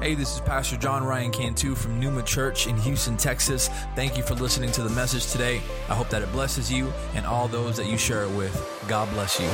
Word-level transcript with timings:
Hey, 0.00 0.14
this 0.14 0.34
is 0.34 0.40
Pastor 0.40 0.78
John 0.78 1.04
Ryan 1.04 1.30
Cantu 1.30 1.74
from 1.74 2.00
Numa 2.00 2.22
Church 2.22 2.66
in 2.66 2.74
Houston, 2.78 3.18
Texas. 3.18 3.68
Thank 3.94 4.16
you 4.16 4.22
for 4.22 4.34
listening 4.34 4.72
to 4.72 4.82
the 4.82 4.88
message 4.88 5.30
today. 5.30 5.60
I 5.90 5.94
hope 5.94 6.08
that 6.08 6.22
it 6.22 6.32
blesses 6.32 6.72
you 6.72 6.90
and 7.14 7.26
all 7.26 7.48
those 7.48 7.76
that 7.76 7.84
you 7.84 7.98
share 7.98 8.22
it 8.22 8.30
with. 8.30 8.50
God 8.88 9.10
bless 9.10 9.38
you. 9.38 9.46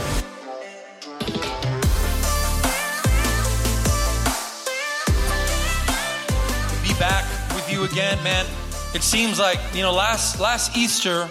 Be 6.84 6.96
back 7.00 7.24
with 7.52 7.68
you 7.68 7.82
again, 7.82 8.22
man. 8.22 8.46
It 8.94 9.02
seems 9.02 9.40
like 9.40 9.58
you 9.74 9.82
know 9.82 9.92
last 9.92 10.38
last 10.38 10.76
Easter 10.76 11.28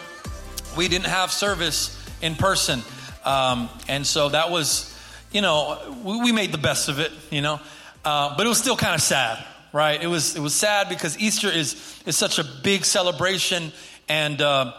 we 0.76 0.90
didn't 0.90 1.08
have 1.08 1.32
service 1.32 2.06
in 2.22 2.36
person, 2.36 2.82
um, 3.24 3.70
and 3.88 4.06
so 4.06 4.28
that 4.28 4.52
was 4.52 4.94
you 5.32 5.40
know 5.40 5.96
we, 6.04 6.20
we 6.20 6.32
made 6.34 6.52
the 6.52 6.58
best 6.58 6.90
of 6.90 7.00
it, 7.00 7.14
you 7.32 7.42
know. 7.42 7.62
Uh, 8.06 8.38
but 8.38 8.46
it 8.46 8.50
was 8.50 8.60
still 8.60 8.78
kind 8.78 8.94
of 8.94 9.02
sad, 9.02 9.44
right? 9.74 10.02
It 10.02 10.08
was 10.08 10.36
it 10.36 10.40
was 10.40 10.54
sad 10.54 10.90
because 10.90 11.18
Easter 11.18 11.50
is 11.50 11.74
is 12.06 12.16
such 12.16 12.38
a 12.38 12.44
big 12.44 12.86
celebration, 12.86 13.72
and 14.08 14.40
uh, 14.42 14.74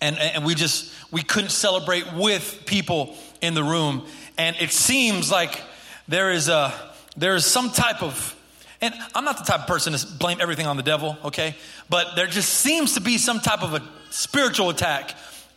and 0.00 0.16
and 0.16 0.44
we 0.44 0.54
just 0.54 0.92
we 1.10 1.22
couldn't 1.22 1.50
celebrate 1.50 2.12
with 2.12 2.62
people 2.64 3.16
in 3.40 3.54
the 3.54 3.64
room, 3.64 4.06
and 4.38 4.54
it 4.60 4.70
seems 4.70 5.30
like 5.30 5.60
there 6.06 6.30
is 6.30 6.48
a 6.48 6.72
there 7.16 7.34
is 7.34 7.44
some 7.44 7.70
type 7.70 8.02
of 8.02 8.32
and 8.80 8.94
I'm 9.14 9.24
not 9.24 9.38
the 9.38 9.44
type 9.44 9.62
of 9.62 9.66
person 9.66 9.94
to 9.94 10.06
blame 10.18 10.38
everything 10.40 10.66
on 10.66 10.76
the 10.76 10.82
devil, 10.82 11.16
okay? 11.24 11.56
But 11.88 12.14
there 12.14 12.26
just 12.26 12.50
seems 12.52 12.94
to 12.94 13.00
be 13.00 13.18
some 13.18 13.40
type 13.40 13.62
of 13.62 13.74
a 13.74 13.82
spiritual 14.10 14.70
attack 14.70 15.14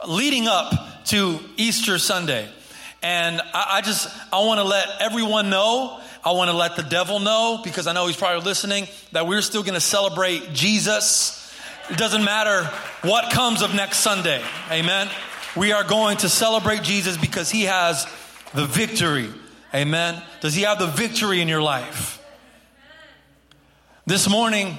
leading 0.07 0.47
up 0.47 1.05
to 1.05 1.39
Easter 1.57 1.99
Sunday. 1.99 2.49
And 3.01 3.41
I, 3.53 3.77
I 3.77 3.81
just, 3.81 4.09
I 4.33 4.39
want 4.39 4.59
to 4.59 4.65
let 4.65 4.87
everyone 5.01 5.49
know 5.49 6.01
I 6.23 6.31
want 6.31 6.51
to 6.51 6.57
let 6.57 6.75
the 6.75 6.83
devil 6.83 7.19
know, 7.19 7.61
because 7.63 7.87
I 7.87 7.93
know 7.93 8.07
he's 8.07 8.17
probably 8.17 8.43
listening, 8.43 8.87
that 9.13 9.25
we're 9.25 9.41
still 9.41 9.63
going 9.63 9.75
to 9.75 9.81
celebrate 9.81 10.51
Jesus. 10.53 11.53
It 11.89 11.97
doesn't 11.97 12.23
matter 12.23 12.65
what 13.07 13.31
comes 13.31 13.61
of 13.61 13.73
next 13.73 13.99
Sunday. 13.99 14.43
Amen. 14.69 15.09
We 15.55 15.71
are 15.71 15.83
going 15.83 16.17
to 16.17 16.29
celebrate 16.29 16.83
Jesus 16.83 17.17
because 17.17 17.49
he 17.49 17.63
has 17.63 18.05
the 18.53 18.65
victory. 18.65 19.29
Amen. 19.73 20.21
Does 20.41 20.53
he 20.53 20.63
have 20.63 20.77
the 20.77 20.87
victory 20.87 21.41
in 21.41 21.47
your 21.47 21.61
life? 21.61 22.21
This 24.05 24.29
morning, 24.29 24.77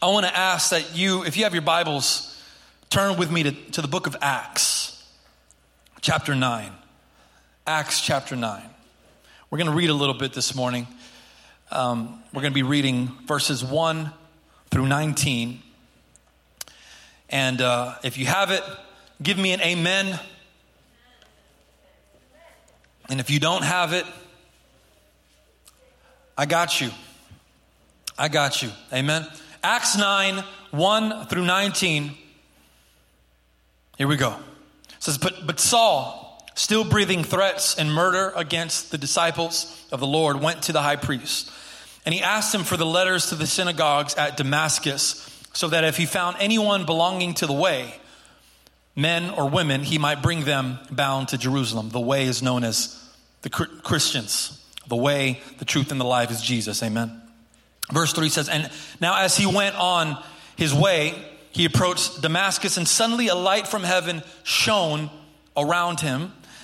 I 0.00 0.06
want 0.06 0.24
to 0.24 0.34
ask 0.34 0.70
that 0.70 0.96
you, 0.96 1.24
if 1.24 1.36
you 1.36 1.44
have 1.44 1.52
your 1.52 1.62
Bibles, 1.62 2.42
turn 2.88 3.18
with 3.18 3.30
me 3.30 3.42
to, 3.42 3.52
to 3.52 3.82
the 3.82 3.88
book 3.88 4.06
of 4.06 4.16
Acts, 4.22 5.04
chapter 6.00 6.34
9. 6.34 6.72
Acts 7.68 8.00
chapter 8.00 8.34
9. 8.34 8.62
We're 9.50 9.58
going 9.58 9.70
to 9.70 9.76
read 9.76 9.90
a 9.90 9.94
little 9.94 10.14
bit 10.14 10.32
this 10.32 10.54
morning. 10.54 10.86
Um, 11.70 12.22
we're 12.32 12.40
going 12.40 12.54
to 12.54 12.54
be 12.54 12.62
reading 12.62 13.08
verses 13.26 13.62
1 13.62 14.10
through 14.70 14.86
19. 14.86 15.60
And 17.28 17.60
uh, 17.60 17.96
if 18.02 18.16
you 18.16 18.24
have 18.24 18.52
it, 18.52 18.62
give 19.22 19.36
me 19.36 19.52
an 19.52 19.60
amen. 19.60 20.18
And 23.10 23.20
if 23.20 23.28
you 23.28 23.38
don't 23.38 23.64
have 23.64 23.92
it, 23.92 24.06
I 26.38 26.46
got 26.46 26.80
you. 26.80 26.88
I 28.16 28.28
got 28.28 28.62
you. 28.62 28.70
Amen. 28.94 29.26
Acts 29.62 29.94
9, 29.98 30.42
1 30.70 31.26
through 31.26 31.44
19. 31.44 32.16
Here 33.98 34.08
we 34.08 34.16
go. 34.16 34.30
It 34.30 35.02
says, 35.02 35.18
But, 35.18 35.46
but 35.46 35.60
Saul, 35.60 36.27
still 36.58 36.84
breathing 36.84 37.22
threats 37.22 37.76
and 37.76 37.92
murder 37.92 38.32
against 38.34 38.90
the 38.90 38.98
disciples 38.98 39.86
of 39.92 40.00
the 40.00 40.06
Lord, 40.06 40.42
went 40.42 40.64
to 40.64 40.72
the 40.72 40.82
high 40.82 40.96
priest. 40.96 41.50
And 42.04 42.12
he 42.12 42.20
asked 42.20 42.52
him 42.52 42.64
for 42.64 42.76
the 42.76 42.84
letters 42.84 43.28
to 43.28 43.36
the 43.36 43.46
synagogues 43.46 44.16
at 44.16 44.36
Damascus, 44.36 45.24
so 45.52 45.68
that 45.68 45.84
if 45.84 45.96
he 45.96 46.04
found 46.04 46.36
anyone 46.40 46.84
belonging 46.84 47.34
to 47.34 47.46
the 47.46 47.52
way, 47.52 47.94
men 48.96 49.30
or 49.30 49.48
women, 49.48 49.84
he 49.84 49.98
might 49.98 50.20
bring 50.20 50.44
them 50.44 50.80
bound 50.90 51.28
to 51.28 51.38
Jerusalem. 51.38 51.90
The 51.90 52.00
way 52.00 52.24
is 52.24 52.42
known 52.42 52.64
as 52.64 53.00
the 53.42 53.50
Christians. 53.50 54.54
The 54.88 54.96
way, 54.96 55.40
the 55.58 55.64
truth, 55.64 55.92
and 55.92 56.00
the 56.00 56.04
life 56.04 56.30
is 56.30 56.42
Jesus. 56.42 56.82
Amen. 56.82 57.22
Verse 57.92 58.12
3 58.12 58.28
says, 58.30 58.48
And 58.48 58.68
now 59.00 59.22
as 59.22 59.36
he 59.36 59.46
went 59.46 59.76
on 59.76 60.20
his 60.56 60.74
way, 60.74 61.14
he 61.52 61.66
approached 61.66 62.20
Damascus, 62.20 62.76
and 62.76 62.88
suddenly 62.88 63.28
a 63.28 63.34
light 63.36 63.68
from 63.68 63.84
heaven 63.84 64.22
shone 64.42 65.08
around 65.56 66.00
him. 66.00 66.32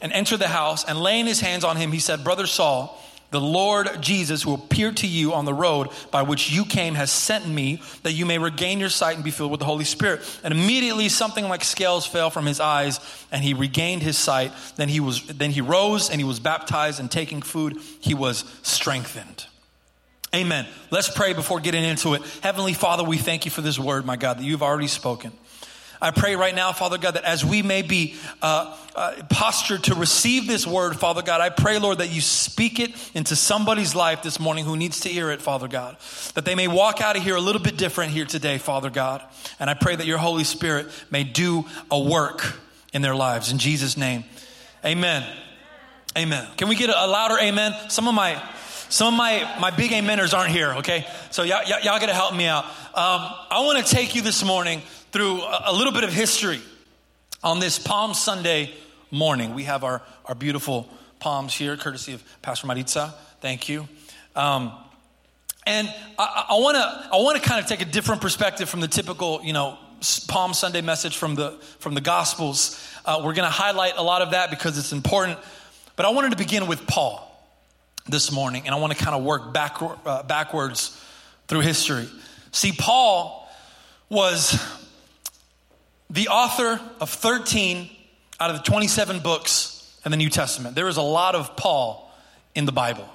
and 0.00 0.12
entered 0.12 0.38
the 0.38 0.48
house, 0.48 0.84
and 0.84 0.98
laying 1.00 1.26
his 1.26 1.40
hands 1.40 1.64
on 1.64 1.76
him, 1.76 1.92
he 1.92 1.98
said, 1.98 2.24
Brother 2.24 2.46
Saul, 2.46 3.00
the 3.30 3.40
Lord 3.40 3.88
Jesus, 4.00 4.42
who 4.42 4.54
appeared 4.54 4.96
to 4.98 5.06
you 5.06 5.34
on 5.34 5.44
the 5.44 5.54
road 5.54 5.88
by 6.10 6.22
which 6.22 6.50
you 6.50 6.64
came, 6.64 6.94
has 6.96 7.12
sent 7.12 7.46
me 7.46 7.80
that 8.02 8.12
you 8.12 8.26
may 8.26 8.38
regain 8.38 8.80
your 8.80 8.88
sight 8.88 9.14
and 9.14 9.24
be 9.24 9.30
filled 9.30 9.52
with 9.52 9.60
the 9.60 9.66
Holy 9.66 9.84
Spirit. 9.84 10.20
And 10.42 10.52
immediately 10.52 11.08
something 11.08 11.48
like 11.48 11.62
scales 11.62 12.06
fell 12.06 12.30
from 12.30 12.44
his 12.44 12.58
eyes, 12.58 12.98
and 13.30 13.44
he 13.44 13.54
regained 13.54 14.02
his 14.02 14.18
sight. 14.18 14.52
Then 14.76 14.88
he 14.88 14.98
was 14.98 15.24
then 15.26 15.52
he 15.52 15.60
rose 15.60 16.10
and 16.10 16.20
he 16.20 16.24
was 16.24 16.40
baptized, 16.40 16.98
and 16.98 17.08
taking 17.10 17.40
food, 17.40 17.78
he 18.00 18.14
was 18.14 18.44
strengthened. 18.62 19.46
Amen. 20.34 20.66
Let's 20.90 21.08
pray 21.08 21.32
before 21.32 21.60
getting 21.60 21.82
into 21.82 22.14
it. 22.14 22.22
Heavenly 22.40 22.72
Father, 22.72 23.02
we 23.02 23.16
thank 23.16 23.44
you 23.44 23.50
for 23.50 23.62
this 23.62 23.78
word, 23.78 24.04
my 24.04 24.16
God, 24.16 24.38
that 24.38 24.44
you've 24.44 24.62
already 24.62 24.86
spoken. 24.86 25.32
I 26.02 26.10
pray 26.12 26.34
right 26.34 26.54
now, 26.54 26.72
Father 26.72 26.96
God, 26.96 27.12
that 27.12 27.24
as 27.24 27.44
we 27.44 27.62
may 27.62 27.82
be 27.82 28.14
uh, 28.40 28.76
uh, 28.96 29.14
postured 29.28 29.84
to 29.84 29.94
receive 29.94 30.46
this 30.46 30.66
word, 30.66 30.96
Father 30.96 31.20
God, 31.20 31.40
I 31.40 31.50
pray, 31.50 31.78
Lord, 31.78 31.98
that 31.98 32.10
you 32.10 32.20
speak 32.22 32.80
it 32.80 32.90
into 33.14 33.36
somebody's 33.36 33.94
life 33.94 34.22
this 34.22 34.40
morning 34.40 34.64
who 34.64 34.76
needs 34.76 35.00
to 35.00 35.10
hear 35.10 35.30
it, 35.30 35.42
Father 35.42 35.68
God. 35.68 35.98
That 36.34 36.44
they 36.46 36.54
may 36.54 36.68
walk 36.68 37.02
out 37.02 37.16
of 37.16 37.22
here 37.22 37.36
a 37.36 37.40
little 37.40 37.60
bit 37.60 37.76
different 37.76 38.12
here 38.12 38.24
today, 38.24 38.56
Father 38.56 38.88
God. 38.88 39.22
And 39.58 39.68
I 39.68 39.74
pray 39.74 39.94
that 39.94 40.06
your 40.06 40.18
Holy 40.18 40.44
Spirit 40.44 40.86
may 41.10 41.24
do 41.24 41.66
a 41.90 42.00
work 42.00 42.58
in 42.92 43.02
their 43.02 43.14
lives. 43.14 43.52
In 43.52 43.58
Jesus' 43.58 43.96
name, 43.96 44.24
amen. 44.84 45.24
Amen. 46.16 46.46
Can 46.56 46.68
we 46.68 46.74
get 46.74 46.90
a 46.90 47.06
louder 47.06 47.38
amen? 47.40 47.72
Some 47.88 48.08
of 48.08 48.14
my 48.14 48.42
some 48.88 49.14
of 49.14 49.16
my, 49.16 49.48
my 49.60 49.70
big 49.70 49.92
ameners 49.92 50.36
aren't 50.36 50.50
here, 50.50 50.72
okay? 50.78 51.06
So 51.30 51.44
y'all, 51.44 51.62
y'all, 51.64 52.00
gotta 52.00 52.12
help 52.12 52.34
me 52.34 52.46
out. 52.46 52.64
Um, 52.64 52.72
I 53.48 53.62
wanna 53.64 53.84
take 53.84 54.16
you 54.16 54.22
this 54.22 54.44
morning 54.44 54.82
through 55.12 55.40
a, 55.42 55.72
little 55.72 55.92
bit 55.92 56.04
of 56.04 56.12
history 56.12 56.60
on 57.42 57.58
this 57.58 57.78
Palm 57.78 58.14
Sunday 58.14 58.72
morning. 59.10 59.54
We 59.54 59.64
have 59.64 59.82
our, 59.82 60.02
our 60.26 60.34
beautiful 60.34 60.88
palms 61.18 61.52
here, 61.52 61.76
courtesy 61.76 62.12
of 62.12 62.22
Pastor 62.42 62.68
Maritza. 62.68 63.14
Thank 63.40 63.68
you. 63.68 63.88
Um, 64.36 64.72
and 65.66 65.92
I, 66.18 66.56
want 66.58 66.76
to 66.76 67.08
I 67.12 67.16
want 67.16 67.42
to 67.42 67.48
kind 67.48 67.60
of 67.60 67.68
take 67.68 67.80
a 67.80 67.90
different 67.90 68.22
perspective 68.22 68.68
from 68.68 68.80
the 68.80 68.88
typical, 68.88 69.40
you 69.42 69.52
know, 69.52 69.78
Palm 70.28 70.54
Sunday 70.54 70.80
message 70.80 71.16
from 71.16 71.34
the, 71.34 71.58
from 71.80 71.94
the 71.94 72.00
Gospels. 72.00 72.80
Uh, 73.04 73.16
we're 73.18 73.34
going 73.34 73.46
to 73.46 73.54
highlight 73.54 73.94
a 73.96 74.02
lot 74.02 74.22
of 74.22 74.30
that 74.30 74.50
because 74.50 74.78
it's 74.78 74.92
important. 74.92 75.38
But 75.96 76.06
I 76.06 76.10
wanted 76.10 76.30
to 76.30 76.36
begin 76.36 76.66
with 76.66 76.86
Paul 76.86 77.26
this 78.08 78.32
morning, 78.32 78.62
and 78.66 78.74
I 78.74 78.78
want 78.78 78.96
to 78.96 79.04
kind 79.04 79.16
of 79.16 79.24
work 79.24 79.52
backward, 79.52 79.98
uh, 80.06 80.22
backwards 80.22 80.98
through 81.48 81.60
history. 81.60 82.08
See, 82.52 82.72
Paul 82.72 83.48
was 84.08 84.58
the 86.10 86.28
author 86.28 86.80
of 87.00 87.08
13 87.08 87.88
out 88.38 88.50
of 88.50 88.56
the 88.56 88.62
27 88.62 89.20
books 89.20 89.98
in 90.04 90.10
the 90.10 90.16
New 90.16 90.28
Testament. 90.28 90.74
There 90.74 90.88
is 90.88 90.96
a 90.96 91.02
lot 91.02 91.34
of 91.34 91.56
Paul 91.56 92.12
in 92.54 92.66
the 92.66 92.72
Bible. 92.72 93.08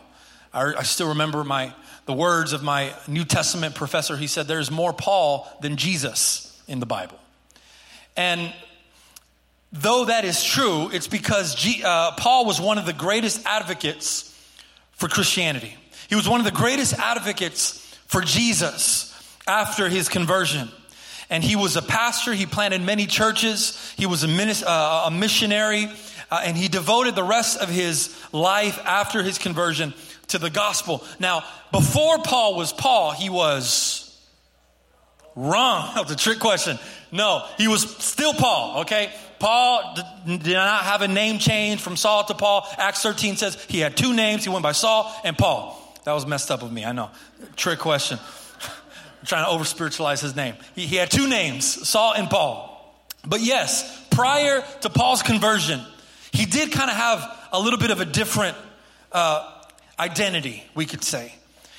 I, 0.54 0.74
I 0.76 0.84
still 0.84 1.10
remember 1.10 1.44
my 1.44 1.74
the 2.06 2.14
words 2.14 2.54
of 2.54 2.64
my 2.64 2.94
New 3.08 3.26
Testament 3.26 3.76
professor. 3.76 4.16
He 4.16 4.28
said, 4.28 4.48
There's 4.48 4.72
more 4.72 4.94
Paul 4.94 5.48
than 5.62 5.76
Jesus 5.76 6.62
in 6.68 6.80
the 6.80 6.86
Bible. 6.86 7.20
And 8.16 8.54
though 9.72 10.06
that 10.06 10.24
is 10.24 10.44
true, 10.44 10.90
it's 10.94 11.08
because 11.08 11.56
G, 11.56 11.82
uh, 11.84 12.12
Paul 12.12 12.46
was 12.46 12.62
one 12.62 12.78
of 12.78 12.86
the 12.86 12.94
greatest 12.94 13.46
advocates 13.46 14.32
for 14.92 15.10
Christianity. 15.10 15.76
He 16.08 16.16
was 16.16 16.30
one 16.30 16.40
of 16.40 16.46
the 16.46 16.52
greatest 16.52 16.98
advocates 17.00 17.80
for 18.08 18.22
Jesus 18.22 19.12
after 19.48 19.90
his 19.90 20.08
conversion. 20.08 20.70
And 21.30 21.44
he 21.44 21.56
was 21.56 21.76
a 21.76 21.82
pastor, 21.82 22.34
he 22.34 22.46
planted 22.46 22.82
many 22.82 23.08
churches, 23.08 23.94
he 23.98 24.06
was 24.06 24.24
a, 24.24 24.28
minis- 24.28 24.64
uh, 24.66 25.06
a 25.08 25.12
missionary, 25.12 25.88
uh, 26.30 26.42
and 26.44 26.56
he 26.56 26.68
devoted 26.68 27.16
the 27.16 27.24
rest 27.24 27.60
of 27.60 27.70
his 27.70 28.16
life 28.32 28.80
after 28.86 29.24
his 29.24 29.38
conversion 29.38 29.94
to 30.28 30.38
the 30.38 30.50
gospel. 30.50 31.04
Now, 31.20 31.44
before 31.72 32.20
Paul 32.20 32.56
was 32.56 32.74
Paul, 32.74 33.12
he 33.12 33.30
was 33.30 34.02
wrong. 35.36 35.92
That's 35.96 36.12
a 36.12 36.16
trick 36.16 36.40
question. 36.40 36.80
No, 37.12 37.46
he 37.58 37.68
was 37.68 37.90
still 37.98 38.34
Paul, 38.34 38.82
okay? 38.82 39.14
Paul 39.40 39.96
did 40.26 40.54
not 40.54 40.84
have 40.84 41.02
a 41.02 41.08
name 41.08 41.40
change 41.40 41.82
from 41.82 41.98
Saul 41.98 42.24
to 42.26 42.34
Paul. 42.34 42.68
Acts 42.78 43.02
13 43.02 43.36
says 43.36 43.64
he 43.68 43.80
had 43.80 43.98
two 43.98 44.14
names. 44.14 44.44
He 44.44 44.50
went 44.50 44.64
by 44.64 44.72
Saul 44.72 45.14
and 45.24 45.38
Paul. 45.38 45.82
That 46.06 46.14
was 46.14 46.26
messed 46.26 46.52
up 46.52 46.64
of 46.64 46.72
me, 46.72 46.86
I 46.86 46.92
know. 46.94 47.10
Trick 47.56 47.80
question. 47.80 48.20
Trying 49.26 49.46
to 49.46 49.50
over 49.50 49.66
spiritualize 49.66 50.22
his 50.22 50.36
name. 50.36 50.56
He, 50.76 50.86
he 50.86 50.96
had 50.96 51.10
two 51.10 51.28
names, 51.28 51.66
Saul 51.88 52.14
and 52.14 52.30
Paul. 52.30 52.72
But 53.26 53.42
yes, 53.42 54.06
prior 54.12 54.64
to 54.82 54.90
Paul's 54.90 55.24
conversion, 55.24 55.82
he 56.32 56.46
did 56.46 56.72
kind 56.72 56.90
of 56.90 56.96
have 56.96 57.38
a 57.52 57.60
little 57.60 57.80
bit 57.80 57.92
of 57.92 58.02
a 58.02 58.06
different 58.06 58.56
uh, 59.12 59.52
identity, 59.98 60.64
we 60.76 60.86
could 60.86 61.04
say. 61.04 61.34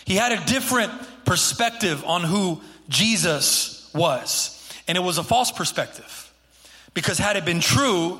He 0.05 0.15
had 0.15 0.33
a 0.33 0.45
different 0.47 0.93
perspective 1.25 2.05
on 2.05 2.23
who 2.23 2.61
Jesus 2.89 3.91
was. 3.95 4.53
And 4.89 4.97
it 4.97 5.01
was 5.01 5.19
a 5.19 5.25
false 5.25 5.51
perspective. 5.51 6.33
Because 6.95 7.19
had 7.19 7.37
it 7.37 7.45
been 7.45 7.61
true, 7.61 8.19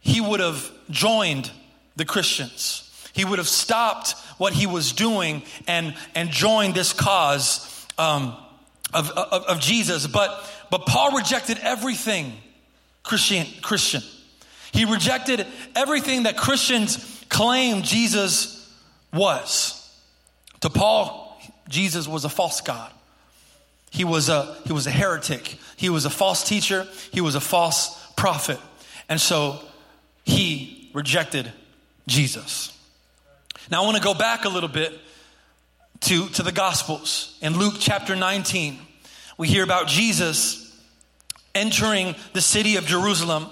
he 0.00 0.20
would 0.20 0.40
have 0.40 0.70
joined 0.90 1.50
the 1.96 2.04
Christians. 2.04 2.88
He 3.12 3.24
would 3.24 3.38
have 3.38 3.48
stopped 3.48 4.12
what 4.38 4.52
he 4.52 4.66
was 4.66 4.92
doing 4.92 5.42
and, 5.68 5.94
and 6.14 6.30
joined 6.30 6.74
this 6.74 6.92
cause 6.92 7.81
um, 8.02 8.36
of, 8.92 9.10
of, 9.10 9.44
of 9.44 9.60
Jesus. 9.60 10.06
But, 10.06 10.44
but 10.70 10.86
Paul 10.86 11.16
rejected 11.16 11.58
everything 11.62 12.32
Christian, 13.02 13.46
Christian. 13.62 14.02
He 14.72 14.84
rejected 14.84 15.46
everything 15.74 16.24
that 16.24 16.36
Christians 16.36 17.24
claim 17.28 17.82
Jesus 17.82 18.58
was. 19.12 19.78
To 20.60 20.70
Paul, 20.70 21.40
Jesus 21.68 22.06
was 22.06 22.24
a 22.24 22.28
false 22.28 22.60
God. 22.60 22.90
He 23.90 24.04
was 24.04 24.28
a, 24.28 24.56
he 24.64 24.72
was 24.72 24.86
a 24.86 24.90
heretic. 24.90 25.58
He 25.76 25.90
was 25.90 26.04
a 26.04 26.10
false 26.10 26.48
teacher. 26.48 26.86
He 27.12 27.20
was 27.20 27.34
a 27.34 27.40
false 27.40 27.98
prophet. 28.16 28.58
And 29.08 29.20
so 29.20 29.60
he 30.24 30.90
rejected 30.94 31.52
Jesus. 32.06 32.76
Now 33.70 33.82
I 33.82 33.84
want 33.84 33.96
to 33.96 34.02
go 34.02 34.14
back 34.14 34.44
a 34.44 34.48
little 34.48 34.68
bit 34.68 34.98
to, 36.02 36.28
to 36.30 36.42
the 36.42 36.52
Gospels. 36.52 37.38
In 37.42 37.58
Luke 37.58 37.74
chapter 37.78 38.16
19, 38.16 38.78
we 39.38 39.48
hear 39.48 39.64
about 39.64 39.86
Jesus 39.88 40.80
entering 41.54 42.14
the 42.32 42.40
city 42.40 42.76
of 42.76 42.86
Jerusalem 42.86 43.46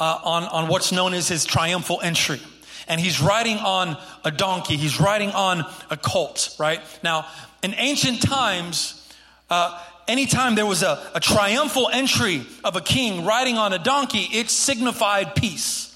uh, 0.00 0.18
on, 0.24 0.44
on 0.44 0.68
what's 0.68 0.92
known 0.92 1.14
as 1.14 1.28
his 1.28 1.44
triumphal 1.44 2.00
entry 2.02 2.40
and 2.88 3.00
he's 3.00 3.20
riding 3.20 3.58
on 3.58 3.96
a 4.24 4.30
donkey. 4.30 4.76
He's 4.76 4.98
riding 4.98 5.30
on 5.30 5.64
a 5.90 5.96
colt, 5.96 6.56
right? 6.58 6.80
Now, 7.04 7.26
in 7.62 7.74
ancient 7.76 8.22
times, 8.22 9.06
uh, 9.50 9.78
anytime 10.08 10.54
there 10.54 10.66
was 10.66 10.82
a, 10.82 11.10
a 11.14 11.20
triumphal 11.20 11.90
entry 11.92 12.46
of 12.64 12.76
a 12.76 12.80
king 12.80 13.24
riding 13.24 13.58
on 13.58 13.72
a 13.72 13.78
donkey, 13.78 14.26
it 14.32 14.48
signified 14.48 15.34
peace. 15.34 15.87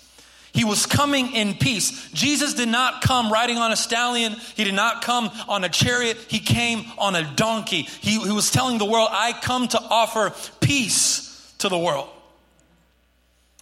He 0.52 0.64
was 0.64 0.84
coming 0.84 1.32
in 1.32 1.54
peace. 1.54 2.10
Jesus 2.10 2.54
did 2.54 2.68
not 2.68 3.00
come 3.00 3.32
riding 3.32 3.56
on 3.56 3.72
a 3.72 3.76
stallion. 3.76 4.36
He 4.54 4.64
did 4.64 4.74
not 4.74 5.02
come 5.02 5.30
on 5.48 5.64
a 5.64 5.68
chariot. 5.68 6.18
He 6.28 6.40
came 6.40 6.84
on 6.98 7.14
a 7.14 7.24
donkey. 7.34 7.82
He, 7.82 8.18
he 8.20 8.32
was 8.32 8.50
telling 8.50 8.78
the 8.78 8.84
world, 8.84 9.08
I 9.10 9.32
come 9.32 9.66
to 9.68 9.80
offer 9.80 10.34
peace 10.60 11.54
to 11.58 11.70
the 11.70 11.78
world. 11.78 12.08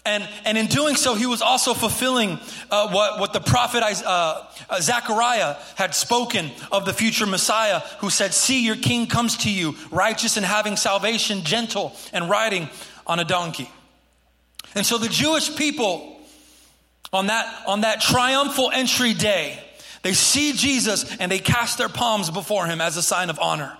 And, 0.04 0.26
and 0.44 0.56
in 0.56 0.66
doing 0.66 0.96
so, 0.96 1.14
he 1.14 1.26
was 1.26 1.42
also 1.42 1.74
fulfilling 1.74 2.40
uh, 2.70 2.90
what, 2.90 3.20
what 3.20 3.32
the 3.32 3.40
prophet 3.40 3.82
uh, 3.82 4.42
uh, 4.68 4.80
Zechariah 4.80 5.56
had 5.76 5.94
spoken 5.94 6.50
of 6.72 6.86
the 6.86 6.94
future 6.94 7.26
Messiah, 7.26 7.80
who 7.98 8.08
said, 8.08 8.32
See, 8.32 8.64
your 8.64 8.76
king 8.76 9.06
comes 9.06 9.36
to 9.38 9.50
you, 9.50 9.76
righteous 9.90 10.38
and 10.38 10.46
having 10.46 10.76
salvation, 10.76 11.42
gentle 11.42 11.94
and 12.12 12.30
riding 12.30 12.70
on 13.06 13.20
a 13.20 13.24
donkey. 13.24 13.70
And 14.74 14.86
so 14.86 14.96
the 14.96 15.08
Jewish 15.08 15.54
people, 15.54 16.19
on 17.12 17.26
that, 17.26 17.64
on 17.66 17.82
that 17.82 18.00
triumphal 18.00 18.70
entry 18.72 19.14
day, 19.14 19.62
they 20.02 20.12
see 20.12 20.52
Jesus 20.52 21.16
and 21.18 21.30
they 21.30 21.38
cast 21.38 21.78
their 21.78 21.88
palms 21.88 22.30
before 22.30 22.66
him 22.66 22.80
as 22.80 22.96
a 22.96 23.02
sign 23.02 23.30
of 23.30 23.38
honor 23.40 23.76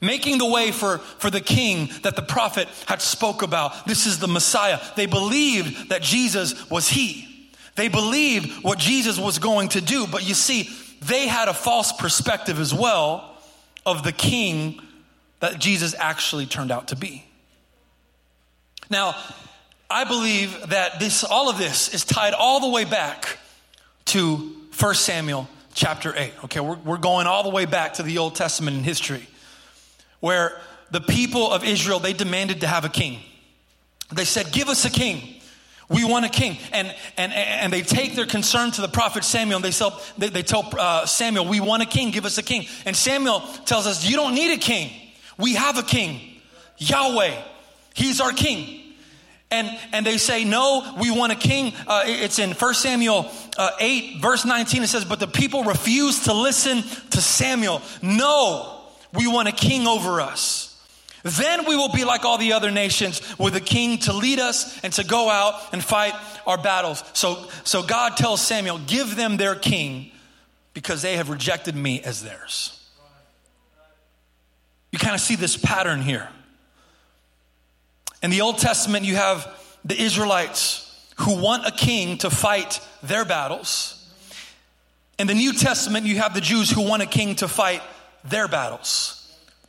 making 0.00 0.38
the 0.38 0.46
way 0.46 0.70
for, 0.70 0.98
for 0.98 1.30
the 1.30 1.40
king 1.40 1.90
that 2.02 2.16
the 2.16 2.22
prophet 2.22 2.68
had 2.86 3.02
spoke 3.02 3.42
about. 3.42 3.86
This 3.86 4.06
is 4.06 4.18
the 4.18 4.28
Messiah. 4.28 4.80
They 4.96 5.06
believed 5.06 5.90
that 5.90 6.02
Jesus 6.02 6.70
was 6.70 6.88
he. 6.88 7.50
They 7.74 7.88
believed 7.88 8.64
what 8.64 8.78
Jesus 8.78 9.18
was 9.18 9.38
going 9.38 9.70
to 9.70 9.80
do. 9.80 10.06
But 10.06 10.26
you 10.26 10.34
see, 10.34 10.68
they 11.02 11.26
had 11.26 11.48
a 11.48 11.54
false 11.54 11.92
perspective 11.92 12.58
as 12.60 12.74
well 12.74 13.36
of 13.86 14.02
the 14.02 14.12
king 14.12 14.80
that 15.40 15.58
Jesus 15.58 15.94
actually 15.98 16.46
turned 16.46 16.72
out 16.72 16.88
to 16.88 16.96
be. 16.96 17.24
Now, 18.90 19.16
I 19.90 20.04
believe 20.04 20.68
that 20.68 21.00
this 21.00 21.24
all 21.24 21.48
of 21.48 21.56
this 21.56 21.94
is 21.94 22.04
tied 22.04 22.34
all 22.34 22.60
the 22.60 22.68
way 22.68 22.84
back 22.84 23.38
to 24.06 24.36
1 24.78 24.94
Samuel 24.94 25.48
chapter 25.72 26.12
8. 26.14 26.44
Okay, 26.44 26.60
we're, 26.60 26.76
we're 26.76 26.98
going 26.98 27.26
all 27.26 27.42
the 27.42 27.48
way 27.48 27.64
back 27.64 27.94
to 27.94 28.02
the 28.02 28.18
Old 28.18 28.34
Testament 28.34 28.76
in 28.76 28.84
history 28.84 29.26
where 30.20 30.60
the 30.90 31.00
people 31.00 31.50
of 31.50 31.64
Israel, 31.64 32.00
they 32.00 32.12
demanded 32.12 32.60
to 32.60 32.66
have 32.66 32.84
a 32.84 32.88
king. 32.90 33.20
They 34.12 34.24
said, 34.24 34.52
give 34.52 34.68
us 34.68 34.84
a 34.84 34.90
king. 34.90 35.40
We 35.88 36.04
want 36.04 36.26
a 36.26 36.28
king. 36.28 36.58
And, 36.72 36.94
and, 37.16 37.32
and 37.32 37.72
they 37.72 37.80
take 37.80 38.14
their 38.14 38.26
concern 38.26 38.70
to 38.72 38.82
the 38.82 38.88
prophet 38.88 39.24
Samuel 39.24 39.56
and 39.56 39.64
they, 39.64 39.70
tell, 39.70 40.00
they, 40.18 40.28
they 40.28 40.42
tell 40.42 40.68
uh, 40.78 41.06
Samuel, 41.06 41.46
we 41.46 41.60
want 41.60 41.82
a 41.82 41.86
king, 41.86 42.10
give 42.10 42.26
us 42.26 42.36
a 42.36 42.42
king. 42.42 42.66
And 42.84 42.94
Samuel 42.94 43.40
tells 43.64 43.86
us, 43.86 44.08
you 44.08 44.16
don't 44.16 44.34
need 44.34 44.52
a 44.52 44.58
king. 44.58 44.90
We 45.38 45.54
have 45.54 45.78
a 45.78 45.82
king, 45.82 46.20
Yahweh. 46.76 47.42
He's 47.94 48.20
our 48.20 48.32
king. 48.32 48.77
And, 49.50 49.78
and 49.92 50.04
they 50.04 50.18
say, 50.18 50.44
no, 50.44 50.94
we 51.00 51.10
want 51.10 51.32
a 51.32 51.36
king. 51.36 51.72
Uh, 51.86 52.02
it's 52.04 52.38
in 52.38 52.50
1 52.50 52.74
Samuel 52.74 53.30
uh, 53.56 53.70
8, 53.80 54.20
verse 54.20 54.44
19. 54.44 54.82
It 54.82 54.88
says, 54.88 55.06
but 55.06 55.20
the 55.20 55.26
people 55.26 55.64
refused 55.64 56.24
to 56.24 56.34
listen 56.34 56.82
to 56.82 57.20
Samuel. 57.20 57.80
No, 58.02 58.82
we 59.14 59.26
want 59.26 59.48
a 59.48 59.52
king 59.52 59.86
over 59.86 60.20
us. 60.20 60.68
Then 61.22 61.66
we 61.66 61.76
will 61.76 61.90
be 61.90 62.04
like 62.04 62.24
all 62.24 62.38
the 62.38 62.52
other 62.52 62.70
nations 62.70 63.22
with 63.38 63.56
a 63.56 63.60
king 63.60 63.98
to 64.00 64.12
lead 64.12 64.38
us 64.38 64.78
and 64.84 64.92
to 64.94 65.04
go 65.04 65.28
out 65.28 65.54
and 65.72 65.82
fight 65.82 66.14
our 66.46 66.58
battles. 66.58 67.02
So, 67.14 67.46
so 67.64 67.82
God 67.82 68.16
tells 68.16 68.40
Samuel, 68.40 68.78
Give 68.86 69.16
them 69.16 69.36
their 69.36 69.54
king 69.54 70.12
because 70.74 71.02
they 71.02 71.16
have 71.16 71.28
rejected 71.28 71.74
me 71.74 72.00
as 72.02 72.22
theirs. 72.22 72.74
You 74.92 74.98
kind 74.98 75.14
of 75.14 75.20
see 75.20 75.34
this 75.34 75.56
pattern 75.56 76.02
here. 76.02 76.28
In 78.22 78.30
the 78.30 78.40
Old 78.40 78.58
Testament, 78.58 79.04
you 79.04 79.16
have 79.16 79.46
the 79.84 80.00
Israelites 80.00 80.84
who 81.16 81.40
want 81.40 81.66
a 81.66 81.70
king 81.70 82.18
to 82.18 82.30
fight 82.30 82.80
their 83.02 83.24
battles. 83.24 83.94
In 85.18 85.26
the 85.26 85.34
New 85.34 85.52
Testament, 85.52 86.06
you 86.06 86.18
have 86.18 86.34
the 86.34 86.40
Jews 86.40 86.70
who 86.70 86.88
want 86.88 87.02
a 87.02 87.06
king 87.06 87.36
to 87.36 87.48
fight 87.48 87.82
their 88.24 88.48
battles 88.48 89.14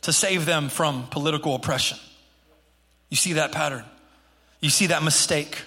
to 0.01 0.13
save 0.13 0.45
them 0.45 0.69
from 0.69 1.07
political 1.07 1.55
oppression. 1.55 1.97
You 3.09 3.17
see 3.17 3.33
that 3.33 3.51
pattern. 3.51 3.83
You 4.61 4.69
see 4.69 4.87
that 4.87 5.03
mistake. 5.03 5.57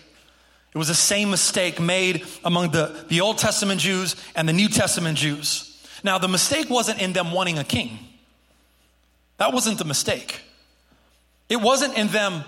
It 0.74 0.78
was 0.78 0.88
the 0.88 0.94
same 0.94 1.30
mistake 1.30 1.80
made 1.80 2.24
among 2.44 2.70
the, 2.70 3.04
the 3.08 3.20
Old 3.20 3.38
Testament 3.38 3.80
Jews 3.80 4.16
and 4.34 4.48
the 4.48 4.52
New 4.52 4.68
Testament 4.68 5.18
Jews. 5.18 5.68
Now, 6.02 6.18
the 6.18 6.28
mistake 6.28 6.70
wasn't 6.70 7.00
in 7.00 7.12
them 7.12 7.32
wanting 7.32 7.58
a 7.58 7.64
king, 7.64 7.98
that 9.38 9.52
wasn't 9.52 9.78
the 9.78 9.84
mistake. 9.84 10.40
It 11.48 11.60
wasn't 11.60 11.98
in 11.98 12.08
them 12.08 12.44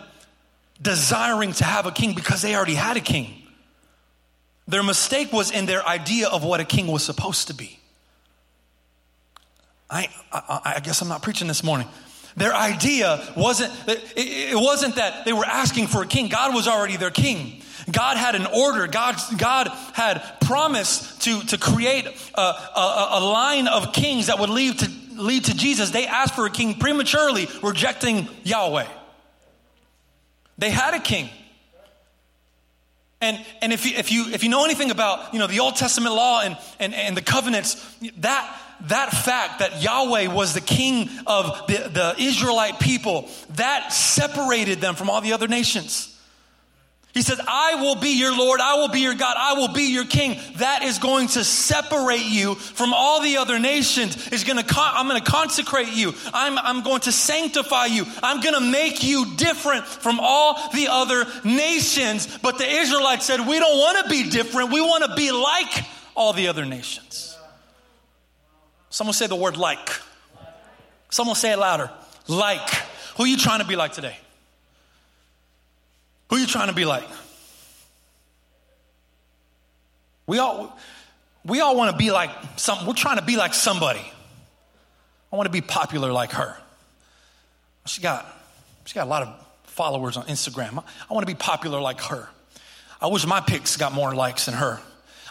desiring 0.85 1.53
to 1.55 1.65
have 1.65 1.87
a 1.87 1.91
king 1.91 2.15
because 2.15 2.43
they 2.43 2.55
already 2.55 2.75
had 2.75 2.97
a 2.97 3.01
king. 3.01 3.43
Their 4.69 4.83
mistake 4.83 5.33
was 5.33 5.51
in 5.51 5.67
their 5.67 5.85
idea 5.87 6.29
of 6.29 6.45
what 6.45 6.61
a 6.61 6.65
king 6.65 6.87
was 6.87 7.03
supposed 7.03 7.49
to 7.49 7.55
be. 7.55 7.81
I, 9.91 10.09
I, 10.33 10.75
I 10.77 10.81
guess 10.81 11.03
I'm 11.03 11.09
not 11.09 11.23
preaching 11.23 11.49
this 11.49 11.65
morning. 11.65 11.89
Their 12.37 12.55
idea 12.55 13.23
wasn't, 13.37 13.73
it 13.87 14.57
wasn't 14.57 14.97
that 14.97 15.25
they 15.25 15.33
were 15.33 15.45
asking 15.45 15.87
for 15.87 16.03
a 16.03 16.07
king. 16.07 16.29
God 16.29 16.55
was 16.55 16.67
already 16.67 16.97
their 16.97 17.11
king. 17.11 17.63
God 17.91 18.17
had 18.17 18.35
an 18.35 18.47
order. 18.47 18.87
God, 18.87 19.17
God 19.39 19.69
had 19.93 20.41
promised 20.41 21.23
to, 21.23 21.41
to 21.47 21.59
create 21.59 22.07
a, 22.35 22.41
a, 22.41 23.09
a 23.13 23.21
line 23.21 23.69
of 23.69 23.93
kings 23.93 24.27
that 24.27 24.39
would 24.39 24.51
lead 24.51 24.79
to, 24.81 24.91
lead 25.17 25.45
to 25.45 25.55
Jesus. 25.55 25.91
They 25.91 26.07
asked 26.07 26.35
for 26.35 26.47
a 26.47 26.51
king 26.51 26.75
prematurely, 26.75 27.49
rejecting 27.63 28.29
Yahweh. 28.43 28.87
They 30.59 30.71
had 30.71 30.95
a 30.95 31.01
king. 31.01 31.29
And, 33.21 33.43
and 33.63 33.73
if, 33.73 33.87
you, 33.87 33.97
if, 33.97 34.13
you, 34.13 34.27
if 34.33 34.43
you 34.43 34.51
know 34.51 34.65
anything 34.65 34.91
about 34.91 35.33
you 35.33 35.39
know, 35.39 35.47
the 35.47 35.61
Old 35.61 35.77
Testament 35.77 36.15
law 36.15 36.43
and, 36.43 36.59
and, 36.79 36.95
and 36.95 37.17
the 37.17 37.23
covenants, 37.23 37.75
that, 38.19 38.61
that 38.83 39.13
fact 39.13 39.61
that 39.61 39.83
Yahweh 39.83 40.27
was 40.27 40.53
the 40.53 40.61
king 40.61 41.09
of 41.27 41.67
the, 41.67 41.89
the 41.91 42.15
Israelite 42.19 42.81
people, 42.81 43.31
that 43.55 43.93
separated 43.93 44.81
them 44.81 44.95
from 44.95 45.09
all 45.09 45.23
the 45.23 45.33
other 45.33 45.49
nations. 45.49 46.14
He 47.15 47.23
says, 47.23 47.41
I 47.47 47.77
will 47.77 47.95
be 47.95 48.19
your 48.19 48.37
Lord, 48.37 48.61
I 48.61 48.75
will 48.75 48.89
be 48.89 48.99
your 48.99 49.15
God, 49.15 49.37
I 49.39 49.53
will 49.55 49.69
be 49.69 49.85
your 49.85 50.05
king. 50.05 50.41
That 50.57 50.83
is 50.83 50.99
going 50.99 51.29
to 51.29 51.45
separate 51.45 52.25
you 52.25 52.57
from 52.57 52.93
all 52.93 53.23
the 53.23 53.37
other 53.37 53.61
nations. 53.61 54.29
Is 54.29 54.43
to 54.43 54.63
con- 54.65 54.93
I'm 54.97 55.09
going 55.09 55.23
to 55.23 55.31
consecrate 55.31 55.93
you. 55.93 56.13
I'm, 56.33 56.59
I'm 56.59 56.83
going 56.83 57.03
to 57.03 57.13
sanctify 57.13 57.87
you. 57.87 58.05
I'm 58.21 58.41
going 58.41 58.57
to 58.57 58.61
make 58.61 59.05
you 59.05 59.37
different 59.37 59.87
from 59.87 60.19
all 60.21 60.55
the 60.73 60.89
other 60.91 61.25
nations. 61.45 62.37
But 62.43 62.59
the 62.59 62.69
Israelites 62.69 63.25
said, 63.25 63.47
We 63.47 63.61
don't 63.61 63.79
want 63.79 64.05
to 64.05 64.11
be 64.11 64.29
different. 64.29 64.73
We 64.73 64.81
want 64.81 65.05
to 65.05 65.15
be 65.15 65.31
like 65.31 65.85
all 66.17 66.33
the 66.33 66.49
other 66.49 66.65
nations. 66.65 67.39
Someone 68.91 69.15
say 69.15 69.29
the 69.29 69.37
word 69.37 69.57
like. 69.57 69.89
Someone 71.11 71.37
say 71.37 71.53
it 71.53 71.59
louder. 71.59 71.93
Like. 72.27 72.69
Who 73.17 73.23
are 73.23 73.29
you 73.29 73.37
trying 73.37 73.61
to 73.61 73.67
be 73.67 73.77
like 73.77 73.93
today? 73.93 74.17
Who 76.29 76.37
are 76.37 76.39
you 76.39 76.47
trying 76.47 76.69
to 76.69 76.75
be 76.75 76.85
like? 76.85 77.09
We 80.27 80.39
all, 80.39 80.79
we 81.45 81.61
all 81.61 81.77
want 81.77 81.91
to 81.91 81.97
be 81.97 82.11
like 82.11 82.31
some, 82.57 82.87
we're 82.87 82.95
trying 82.95 83.19
to 83.19 83.25
be 83.25 83.37
like 83.37 83.55
somebody. 83.55 84.01
I 85.33 85.37
want 85.37 85.47
to 85.47 85.53
be 85.53 85.61
popular 85.61 86.13
like 86.13 86.33
her. 86.33 86.57
She 87.87 88.01
got, 88.01 88.27
she 88.85 88.95
got 88.95 89.07
a 89.07 89.11
lot 89.11 89.23
of 89.23 89.47
followers 89.65 90.17
on 90.17 90.25
Instagram. 90.27 90.83
I 91.11 91.13
want 91.13 91.27
to 91.27 91.33
be 91.33 91.37
popular 91.37 91.81
like 91.81 92.01
her. 92.03 92.29
I 93.01 93.09
wish 93.09 93.27
my 93.27 93.41
pics 93.41 93.77
got 93.77 93.93
more 93.93 94.15
likes 94.15 94.47
than 94.47 94.55
her. 94.55 94.81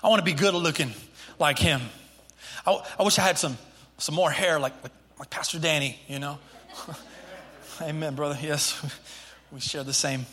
I 0.04 0.10
want 0.10 0.20
to 0.20 0.26
be 0.26 0.34
good 0.34 0.54
looking 0.54 0.92
like 1.40 1.58
him. 1.58 1.82
I, 2.68 2.80
I 3.00 3.04
wish 3.04 3.18
I 3.18 3.24
had 3.24 3.40
some, 3.40 3.58
some 3.98 4.14
more 4.14 4.30
hair 4.30 4.60
like, 4.60 4.74
like, 4.84 4.92
like 5.18 5.30
Pastor 5.30 5.58
Danny, 5.58 5.98
you 6.08 6.20
know? 6.20 6.38
Amen, 7.82 8.14
brother. 8.14 8.38
Yes, 8.40 8.80
we 9.52 9.60
share 9.60 9.84
the 9.84 9.94
same 9.94 10.26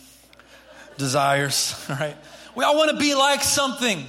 desires, 1.00 1.74
right? 1.90 2.16
We 2.54 2.62
all 2.64 2.76
want 2.76 2.92
to 2.92 2.96
be 2.96 3.16
like 3.16 3.42
something, 3.42 4.04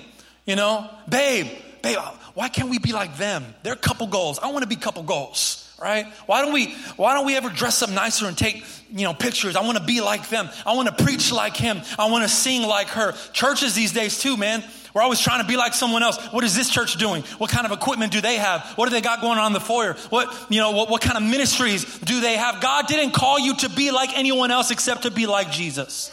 you 0.45 0.55
know? 0.55 0.87
Babe, 1.09 1.47
babe, 1.81 1.97
why 2.35 2.49
can't 2.49 2.69
we 2.69 2.77
be 2.77 2.93
like 2.93 3.17
them? 3.17 3.43
They're 3.63 3.75
couple 3.75 4.07
goals. 4.07 4.37
I 4.37 4.51
want 4.51 4.61
to 4.61 4.69
be 4.69 4.75
couple 4.75 5.01
goals 5.03 5.57
right 5.81 6.05
why 6.27 6.43
don't 6.43 6.53
we 6.53 6.75
why 6.95 7.15
don't 7.15 7.25
we 7.25 7.35
ever 7.35 7.49
dress 7.49 7.81
up 7.81 7.89
nicer 7.89 8.27
and 8.27 8.37
take 8.37 8.63
you 8.91 9.03
know 9.03 9.15
pictures 9.15 9.55
i 9.55 9.61
want 9.61 9.75
to 9.79 9.83
be 9.83 9.99
like 9.99 10.29
them 10.29 10.47
i 10.63 10.75
want 10.75 10.87
to 10.87 11.03
preach 11.03 11.31
like 11.31 11.57
him 11.57 11.81
i 11.97 12.11
want 12.11 12.23
to 12.23 12.29
sing 12.29 12.61
like 12.61 12.87
her 12.89 13.13
churches 13.33 13.73
these 13.73 13.91
days 13.91 14.19
too 14.19 14.37
man 14.37 14.63
we're 14.93 15.01
always 15.01 15.19
trying 15.19 15.41
to 15.41 15.47
be 15.47 15.55
like 15.57 15.73
someone 15.73 16.03
else. 16.03 16.17
What 16.33 16.43
is 16.43 16.55
this 16.55 16.69
church 16.69 16.97
doing? 16.97 17.23
What 17.37 17.49
kind 17.49 17.65
of 17.65 17.71
equipment 17.71 18.11
do 18.11 18.21
they 18.21 18.35
have? 18.35 18.61
What 18.75 18.89
do 18.89 18.91
they 18.91 19.01
got 19.01 19.21
going 19.21 19.37
on 19.37 19.47
in 19.47 19.53
the 19.53 19.61
foyer? 19.61 19.93
What, 20.09 20.47
you 20.49 20.59
know, 20.59 20.71
what, 20.71 20.89
what 20.89 21.01
kind 21.01 21.17
of 21.17 21.23
ministries 21.23 21.99
do 21.99 22.19
they 22.19 22.35
have? 22.35 22.61
God 22.61 22.87
didn't 22.87 23.11
call 23.11 23.39
you 23.39 23.55
to 23.57 23.69
be 23.69 23.91
like 23.91 24.17
anyone 24.17 24.51
else 24.51 24.71
except 24.71 25.03
to 25.03 25.11
be 25.11 25.27
like 25.27 25.51
Jesus. 25.51 26.11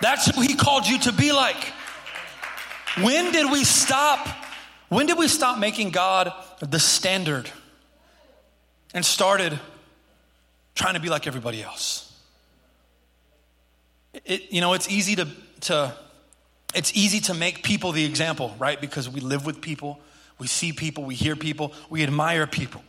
That's 0.00 0.26
who 0.34 0.42
he 0.42 0.54
called 0.54 0.86
you 0.86 0.98
to 1.00 1.12
be 1.12 1.32
like. 1.32 1.72
When 3.00 3.32
did 3.32 3.50
we 3.50 3.64
stop? 3.64 4.26
When 4.88 5.06
did 5.06 5.18
we 5.18 5.28
stop 5.28 5.58
making 5.58 5.90
God 5.90 6.32
the 6.60 6.78
standard 6.78 7.50
and 8.92 9.04
started 9.04 9.58
trying 10.74 10.94
to 10.94 11.00
be 11.00 11.08
like 11.08 11.26
everybody 11.26 11.62
else? 11.62 12.12
It, 14.24 14.52
you 14.52 14.60
know, 14.60 14.74
it's 14.74 14.88
easy 14.88 15.16
to, 15.16 15.28
to 15.62 15.94
it's 16.74 16.96
easy 16.96 17.20
to 17.20 17.34
make 17.34 17.62
people 17.62 17.92
the 17.92 18.04
example, 18.04 18.54
right? 18.58 18.80
Because 18.80 19.08
we 19.08 19.20
live 19.20 19.46
with 19.46 19.60
people, 19.60 20.00
we 20.38 20.46
see 20.46 20.72
people, 20.72 21.04
we 21.04 21.14
hear 21.14 21.36
people, 21.36 21.72
we 21.88 22.02
admire 22.02 22.46
people. 22.46 22.82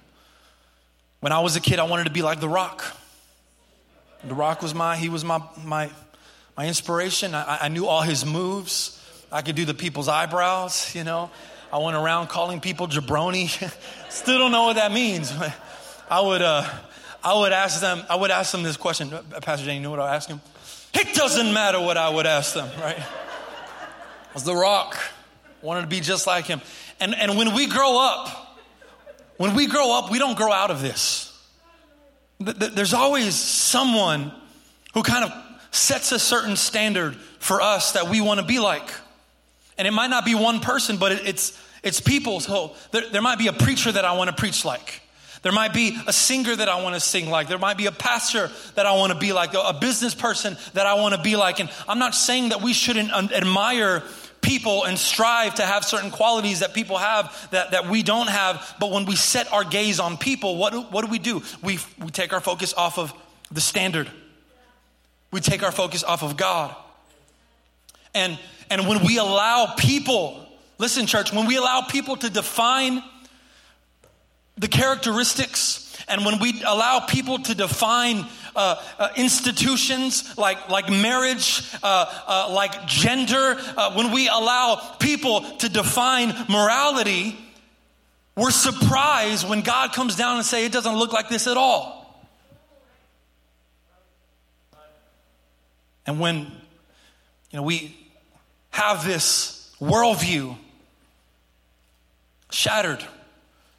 When 1.19 1.31
I 1.31 1.39
was 1.39 1.55
a 1.55 1.59
kid, 1.59 1.79
I 1.79 1.83
wanted 1.83 2.05
to 2.05 2.11
be 2.11 2.21
like 2.21 2.39
The 2.39 2.49
Rock. 2.49 2.83
The 4.23 4.33
Rock 4.33 4.61
was 4.61 4.73
my, 4.73 4.97
he 4.97 5.09
was 5.09 5.23
my, 5.23 5.41
my, 5.63 5.89
my 6.57 6.67
inspiration. 6.67 7.35
I, 7.35 7.59
I 7.63 7.67
knew 7.67 7.87
all 7.87 8.01
his 8.01 8.25
moves. 8.25 9.01
I 9.31 9.41
could 9.41 9.55
do 9.55 9.65
the 9.65 9.73
people's 9.73 10.07
eyebrows, 10.07 10.93
you 10.95 11.03
know. 11.03 11.29
I 11.71 11.79
went 11.79 11.97
around 11.97 12.27
calling 12.27 12.61
people 12.61 12.87
jabroni. 12.87 13.49
Still 14.09 14.37
don't 14.37 14.51
know 14.51 14.65
what 14.65 14.75
that 14.75 14.91
means. 14.91 15.33
I 16.09 16.21
would, 16.21 16.41
uh, 16.41 16.67
I 17.23 17.37
would 17.37 17.51
ask 17.51 17.81
them. 17.81 18.03
I 18.09 18.15
would 18.15 18.31
ask 18.31 18.51
them 18.51 18.63
this 18.63 18.77
question, 18.77 19.11
Pastor 19.41 19.65
Jane. 19.65 19.77
You 19.77 19.83
know 19.83 19.89
what 19.89 19.99
I 19.99 20.15
ask 20.15 20.29
him? 20.29 20.39
It 20.93 21.13
doesn't 21.15 21.53
matter 21.53 21.81
what 21.81 21.97
I 21.97 22.09
would 22.09 22.25
ask 22.25 22.53
them, 22.53 22.69
right? 22.79 22.99
I 22.99 24.33
was 24.33 24.43
the 24.43 24.55
Rock. 24.55 24.97
Wanted 25.61 25.81
to 25.81 25.87
be 25.87 25.99
just 25.99 26.27
like 26.27 26.45
him. 26.45 26.61
And 26.99 27.15
and 27.15 27.37
when 27.37 27.55
we 27.55 27.67
grow 27.67 27.99
up, 27.99 28.57
when 29.37 29.55
we 29.55 29.65
grow 29.67 29.97
up, 29.97 30.11
we 30.11 30.19
don't 30.19 30.37
grow 30.37 30.51
out 30.51 30.69
of 30.69 30.81
this. 30.81 31.31
There's 32.39 32.93
always 32.93 33.33
someone 33.33 34.31
who 34.93 35.01
kind 35.03 35.25
of 35.25 35.44
sets 35.75 36.11
a 36.11 36.19
certain 36.19 36.55
standard 36.55 37.15
for 37.39 37.61
us 37.61 37.91
that 37.91 38.09
we 38.09 38.21
want 38.21 38.39
to 38.39 38.45
be 38.45 38.59
like. 38.59 38.89
And 39.77 39.87
it 39.87 39.91
might 39.91 40.09
not 40.09 40.25
be 40.25 40.35
one 40.35 40.59
person, 40.61 40.97
but 40.97 41.11
it's, 41.11 41.61
it's 41.83 41.99
people. 41.99 42.39
So 42.39 42.75
there, 42.91 43.09
there 43.09 43.21
might 43.21 43.37
be 43.37 43.47
a 43.47 43.53
preacher 43.53 43.91
that 43.91 44.05
I 44.05 44.13
want 44.13 44.29
to 44.29 44.35
preach 44.35 44.63
like. 44.63 45.01
There 45.41 45.51
might 45.51 45.73
be 45.73 45.95
a 46.07 46.13
singer 46.13 46.55
that 46.55 46.69
I 46.69 46.81
want 46.81 46.95
to 46.95 46.99
sing 46.99 47.29
like. 47.29 47.47
There 47.47 47.59
might 47.59 47.77
be 47.77 47.85
a 47.85 47.91
pastor 47.91 48.49
that 48.73 48.87
I 48.87 48.93
want 48.93 49.13
to 49.13 49.19
be 49.19 49.31
like, 49.31 49.53
a 49.53 49.77
business 49.79 50.15
person 50.15 50.57
that 50.73 50.87
I 50.87 50.95
want 50.95 51.13
to 51.13 51.21
be 51.21 51.35
like. 51.35 51.59
And 51.59 51.69
I'm 51.87 51.99
not 51.99 52.15
saying 52.15 52.49
that 52.49 52.63
we 52.63 52.73
shouldn't 52.73 53.11
admire 53.11 54.01
people 54.41 54.85
and 54.85 54.97
strive 54.97 55.55
to 55.55 55.63
have 55.63 55.83
certain 55.83 56.09
qualities 56.09 56.59
that 56.59 56.73
people 56.73 56.97
have 56.97 57.49
that, 57.51 57.71
that 57.71 57.89
we 57.89 58.01
don't 58.01 58.29
have. 58.29 58.75
But 58.79 58.91
when 58.91 59.05
we 59.05 59.15
set 59.15 59.51
our 59.53 59.63
gaze 59.63 59.99
on 59.99 60.17
people, 60.17 60.55
what, 60.55 60.91
what 60.91 61.05
do 61.05 61.11
we 61.11 61.19
do? 61.19 61.43
We, 61.61 61.79
we 61.99 62.09
take 62.09 62.33
our 62.33 62.41
focus 62.41 62.73
off 62.73 62.97
of 62.97 63.13
the 63.51 63.61
standard 63.61 64.09
we 65.35 65.41
take 65.41 65.63
our 65.63 65.71
focus 65.71 66.01
off 66.01 66.23
of 66.23 66.37
God. 66.37 66.73
And, 68.13 68.39
and 68.69 68.87
when 68.87 69.03
we 69.03 69.17
allow 69.17 69.73
people, 69.77 70.47
listen, 70.77 71.07
church, 71.07 71.33
when 71.33 71.45
we 71.45 71.57
allow 71.57 71.81
people 71.81 72.15
to 72.15 72.29
define 72.29 73.03
the 74.57 74.69
characteristics, 74.69 75.93
and 76.07 76.25
when 76.25 76.39
we 76.39 76.63
allow 76.65 77.01
people 77.01 77.39
to 77.39 77.53
define 77.53 78.25
uh, 78.55 78.81
uh, 78.97 79.09
institutions 79.17 80.37
like, 80.37 80.69
like 80.69 80.89
marriage, 80.89 81.69
uh, 81.83 82.05
uh 82.25 82.53
like 82.53 82.87
gender, 82.87 83.57
uh, 83.75 83.93
when 83.93 84.13
we 84.13 84.29
allow 84.29 84.77
people 85.01 85.41
to 85.57 85.67
define 85.67 86.33
morality, 86.47 87.37
we're 88.37 88.51
surprised 88.51 89.49
when 89.49 89.63
God 89.63 89.91
comes 89.91 90.15
down 90.15 90.37
and 90.37 90.45
say 90.45 90.65
it 90.65 90.71
doesn't 90.71 90.95
look 90.95 91.11
like 91.11 91.27
this 91.27 91.45
at 91.45 91.57
all. 91.57 92.04
And 96.05 96.19
when 96.19 96.39
you 97.51 97.57
know 97.57 97.63
we 97.63 97.95
have 98.71 99.05
this 99.05 99.73
worldview 99.79 100.57
shattered 102.51 103.03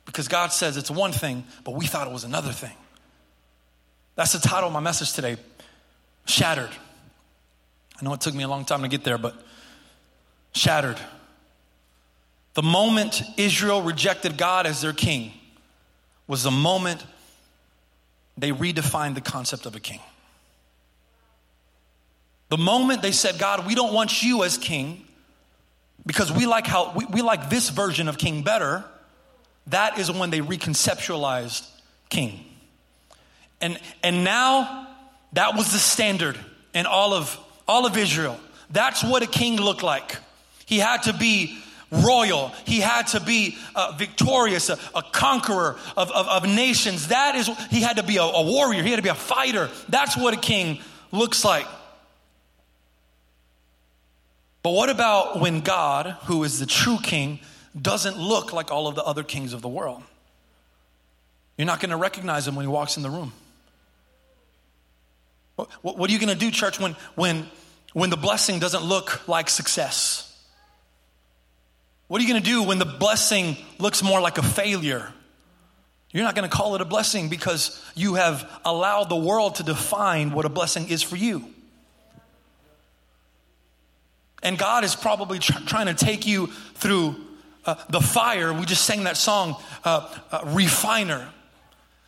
because 0.04 0.28
God 0.28 0.52
says 0.52 0.76
it's 0.76 0.90
one 0.90 1.12
thing, 1.12 1.44
but 1.64 1.74
we 1.74 1.86
thought 1.86 2.06
it 2.06 2.12
was 2.12 2.24
another 2.24 2.52
thing. 2.52 2.74
That's 4.14 4.32
the 4.32 4.38
title 4.38 4.68
of 4.68 4.72
my 4.72 4.80
message 4.80 5.12
today 5.12 5.36
Shattered. 6.24 6.70
I 8.00 8.04
know 8.04 8.12
it 8.14 8.20
took 8.20 8.34
me 8.34 8.42
a 8.42 8.48
long 8.48 8.64
time 8.64 8.82
to 8.82 8.88
get 8.88 9.04
there, 9.04 9.18
but 9.18 9.34
shattered. 10.52 10.98
The 12.54 12.62
moment 12.62 13.22
Israel 13.36 13.82
rejected 13.82 14.36
God 14.36 14.66
as 14.66 14.80
their 14.80 14.92
king 14.92 15.32
was 16.26 16.42
the 16.42 16.50
moment 16.50 17.04
they 18.36 18.50
redefined 18.50 19.14
the 19.14 19.20
concept 19.20 19.66
of 19.66 19.76
a 19.76 19.80
king. 19.80 20.00
The 22.48 22.58
moment 22.58 23.02
they 23.02 23.12
said, 23.12 23.38
God, 23.38 23.66
we 23.66 23.74
don't 23.74 23.92
want 23.92 24.22
you 24.22 24.44
as 24.44 24.56
king 24.56 25.04
because 26.04 26.30
we 26.30 26.46
like 26.46 26.66
how 26.66 26.92
we, 26.94 27.04
we 27.06 27.22
like 27.22 27.50
this 27.50 27.68
version 27.70 28.08
of 28.08 28.16
king 28.16 28.42
better, 28.42 28.84
that 29.68 29.98
is 29.98 30.10
when 30.10 30.30
they 30.30 30.40
reconceptualized 30.40 31.68
king. 32.08 32.44
And, 33.60 33.78
and 34.02 34.22
now 34.22 34.86
that 35.32 35.56
was 35.56 35.72
the 35.72 35.78
standard 35.78 36.38
in 36.72 36.86
all 36.86 37.12
of, 37.12 37.36
all 37.66 37.86
of 37.86 37.96
Israel. 37.96 38.38
That's 38.70 39.02
what 39.02 39.22
a 39.22 39.26
king 39.26 39.56
looked 39.56 39.82
like. 39.82 40.16
He 40.66 40.78
had 40.78 41.04
to 41.04 41.12
be 41.12 41.58
royal. 41.90 42.48
He 42.64 42.80
had 42.80 43.08
to 43.08 43.20
be 43.20 43.56
uh, 43.74 43.94
victorious, 43.96 44.68
a, 44.68 44.78
a 44.94 45.02
conqueror 45.02 45.76
of, 45.96 46.10
of, 46.10 46.28
of, 46.28 46.44
nations. 46.44 47.08
That 47.08 47.36
is, 47.36 47.48
he 47.70 47.80
had 47.80 47.96
to 47.96 48.02
be 48.02 48.16
a, 48.16 48.22
a 48.22 48.42
warrior. 48.42 48.82
He 48.82 48.90
had 48.90 48.96
to 48.96 49.02
be 49.02 49.08
a 49.08 49.14
fighter. 49.14 49.70
That's 49.88 50.16
what 50.16 50.34
a 50.34 50.36
king 50.36 50.80
looks 51.12 51.44
like. 51.44 51.66
But 54.66 54.72
what 54.72 54.90
about 54.90 55.38
when 55.38 55.60
God, 55.60 56.16
who 56.24 56.42
is 56.42 56.58
the 56.58 56.66
true 56.66 56.98
king, 57.00 57.38
doesn't 57.80 58.18
look 58.18 58.52
like 58.52 58.72
all 58.72 58.88
of 58.88 58.96
the 58.96 59.04
other 59.04 59.22
kings 59.22 59.52
of 59.52 59.62
the 59.62 59.68
world? 59.68 60.02
You're 61.56 61.68
not 61.68 61.78
going 61.78 61.90
to 61.90 61.96
recognize 61.96 62.48
him 62.48 62.56
when 62.56 62.64
he 62.64 62.68
walks 62.68 62.96
in 62.96 63.04
the 63.04 63.08
room. 63.08 63.32
What, 65.54 66.10
are 66.10 66.12
you 66.12 66.18
going 66.18 66.36
to 66.36 66.44
do, 66.44 66.50
church, 66.50 66.80
when, 66.80 66.96
when, 67.14 67.48
when 67.92 68.10
the 68.10 68.16
blessing 68.16 68.58
doesn't 68.58 68.82
look 68.82 69.28
like 69.28 69.50
success? 69.50 70.36
What 72.08 72.20
are 72.20 72.24
you 72.24 72.28
going 72.28 72.42
to 72.42 72.50
do 72.50 72.64
when 72.64 72.80
the 72.80 72.86
blessing 72.86 73.56
looks 73.78 74.02
more 74.02 74.20
like 74.20 74.36
a 74.36 74.42
failure? 74.42 75.12
You're 76.10 76.24
not 76.24 76.34
going 76.34 76.50
to 76.50 76.56
call 76.56 76.74
it 76.74 76.80
a 76.80 76.84
blessing 76.84 77.28
because 77.28 77.80
you 77.94 78.14
have 78.14 78.50
allowed 78.64 79.10
the 79.10 79.16
world 79.16 79.54
to 79.54 79.62
define 79.62 80.32
what 80.32 80.44
a 80.44 80.48
blessing 80.48 80.88
is 80.88 81.04
for 81.04 81.14
you. 81.14 81.52
And 84.46 84.56
God 84.56 84.84
is 84.84 84.94
probably 84.94 85.40
tr- 85.40 85.58
trying 85.66 85.86
to 85.86 85.94
take 85.94 86.24
you 86.24 86.46
through 86.74 87.16
uh, 87.64 87.74
the 87.90 88.00
fire. 88.00 88.52
We 88.52 88.64
just 88.64 88.84
sang 88.84 89.02
that 89.02 89.16
song, 89.16 89.56
uh, 89.84 90.08
uh, 90.30 90.42
Refiner. 90.46 91.28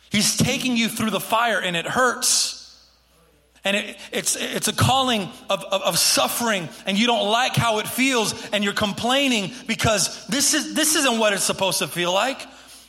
He's 0.09 0.37
taking 0.37 0.77
you 0.77 0.87
through 0.87 1.09
the 1.09 1.19
fire 1.19 1.59
and 1.59 1.75
it 1.75 1.85
hurts. 1.85 2.55
And 3.65 3.75
it, 3.75 3.97
it's, 4.13 4.37
it's 4.37 4.69
a 4.69 4.73
calling 4.73 5.23
of, 5.49 5.65
of, 5.65 5.81
of, 5.81 5.99
suffering, 5.99 6.69
and 6.85 6.97
you 6.97 7.07
don't 7.07 7.29
like 7.29 7.57
how 7.57 7.79
it 7.79 7.89
feels, 7.89 8.33
and 8.51 8.63
you're 8.63 8.71
complaining 8.71 9.51
because 9.67 10.25
this, 10.27 10.53
is, 10.53 10.75
this 10.75 10.95
isn't 10.95 11.19
what 11.19 11.33
it's 11.33 11.43
supposed 11.43 11.79
to 11.79 11.87
feel 11.89 12.13
like. 12.13 12.41